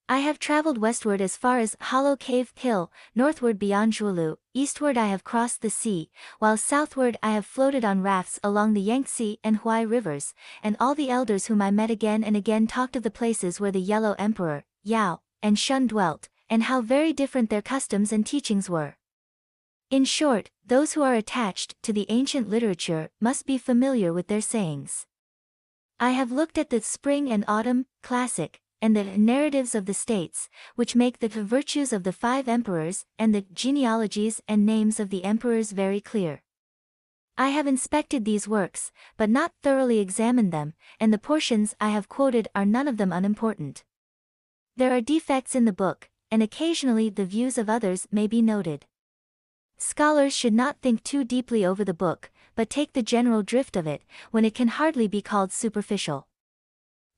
I 0.08 0.18
have 0.18 0.40
traveled 0.40 0.78
westward 0.78 1.20
as 1.20 1.36
far 1.36 1.60
as 1.60 1.76
Hollow 1.80 2.16
Cave 2.16 2.52
Hill, 2.56 2.90
northward 3.14 3.56
beyond 3.56 3.92
Zhuolu, 3.92 4.38
eastward 4.54 4.98
I 4.98 5.06
have 5.06 5.22
crossed 5.22 5.62
the 5.62 5.70
sea, 5.70 6.10
while 6.40 6.56
southward 6.56 7.16
I 7.22 7.30
have 7.30 7.46
floated 7.46 7.84
on 7.84 8.02
rafts 8.02 8.40
along 8.42 8.74
the 8.74 8.80
Yangtze 8.80 9.38
and 9.44 9.60
Huai 9.60 9.88
rivers, 9.88 10.34
and 10.64 10.76
all 10.80 10.96
the 10.96 11.10
elders 11.10 11.46
whom 11.46 11.62
I 11.62 11.70
met 11.70 11.92
again 11.92 12.24
and 12.24 12.36
again 12.36 12.66
talked 12.66 12.96
of 12.96 13.04
the 13.04 13.10
places 13.10 13.60
where 13.60 13.70
the 13.70 13.80
Yellow 13.80 14.16
Emperor, 14.18 14.64
Yao, 14.82 15.20
and 15.42 15.58
Shun 15.58 15.86
dwelt, 15.86 16.28
and 16.50 16.64
how 16.64 16.80
very 16.80 17.12
different 17.12 17.50
their 17.50 17.62
customs 17.62 18.12
and 18.12 18.26
teachings 18.26 18.68
were. 18.68 18.96
In 19.90 20.04
short, 20.04 20.50
those 20.66 20.92
who 20.92 21.02
are 21.02 21.14
attached 21.14 21.74
to 21.82 21.92
the 21.92 22.06
ancient 22.10 22.48
literature 22.48 23.10
must 23.20 23.46
be 23.46 23.56
familiar 23.56 24.12
with 24.12 24.28
their 24.28 24.40
sayings. 24.40 25.06
I 25.98 26.10
have 26.10 26.30
looked 26.30 26.58
at 26.58 26.70
the 26.70 26.80
Spring 26.80 27.30
and 27.30 27.44
Autumn, 27.48 27.86
Classic, 28.02 28.60
and 28.80 28.94
the 28.94 29.04
narratives 29.04 29.74
of 29.74 29.86
the 29.86 29.94
states, 29.94 30.48
which 30.76 30.94
make 30.94 31.18
the 31.18 31.28
virtues 31.28 31.92
of 31.92 32.04
the 32.04 32.12
five 32.12 32.48
emperors 32.48 33.04
and 33.18 33.34
the 33.34 33.46
genealogies 33.52 34.40
and 34.46 34.64
names 34.64 35.00
of 35.00 35.10
the 35.10 35.24
emperors 35.24 35.72
very 35.72 36.00
clear. 36.00 36.42
I 37.36 37.48
have 37.48 37.66
inspected 37.66 38.24
these 38.24 38.48
works, 38.48 38.92
but 39.16 39.30
not 39.30 39.52
thoroughly 39.62 40.00
examined 40.00 40.52
them, 40.52 40.74
and 41.00 41.12
the 41.12 41.18
portions 41.18 41.74
I 41.80 41.90
have 41.90 42.08
quoted 42.08 42.48
are 42.54 42.66
none 42.66 42.88
of 42.88 42.96
them 42.96 43.12
unimportant. 43.12 43.84
There 44.78 44.92
are 44.92 45.00
defects 45.00 45.56
in 45.56 45.64
the 45.64 45.72
book, 45.72 46.08
and 46.30 46.40
occasionally 46.40 47.10
the 47.10 47.24
views 47.24 47.58
of 47.58 47.68
others 47.68 48.06
may 48.12 48.28
be 48.28 48.40
noted. 48.40 48.86
Scholars 49.76 50.32
should 50.32 50.54
not 50.54 50.80
think 50.80 51.02
too 51.02 51.24
deeply 51.24 51.66
over 51.66 51.84
the 51.84 51.92
book, 51.92 52.30
but 52.54 52.70
take 52.70 52.92
the 52.92 53.02
general 53.02 53.42
drift 53.42 53.74
of 53.74 53.88
it, 53.88 54.04
when 54.30 54.44
it 54.44 54.54
can 54.54 54.68
hardly 54.68 55.08
be 55.08 55.20
called 55.20 55.50
superficial. 55.50 56.28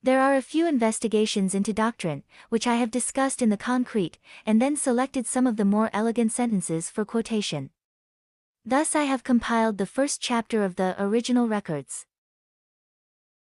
There 0.01 0.19
are 0.19 0.35
a 0.35 0.41
few 0.41 0.65
investigations 0.67 1.53
into 1.53 1.71
doctrine, 1.71 2.23
which 2.49 2.65
I 2.65 2.77
have 2.77 2.89
discussed 2.89 3.43
in 3.43 3.49
the 3.49 3.57
concrete, 3.57 4.17
and 4.43 4.59
then 4.59 4.75
selected 4.75 5.27
some 5.27 5.45
of 5.45 5.57
the 5.57 5.63
more 5.63 5.91
elegant 5.93 6.31
sentences 6.31 6.89
for 6.89 7.05
quotation. 7.05 7.69
Thus 8.65 8.95
I 8.95 9.03
have 9.03 9.23
compiled 9.23 9.77
the 9.77 9.85
first 9.85 10.19
chapter 10.19 10.63
of 10.63 10.77
the 10.77 10.95
original 10.97 11.47
records. 11.47 12.07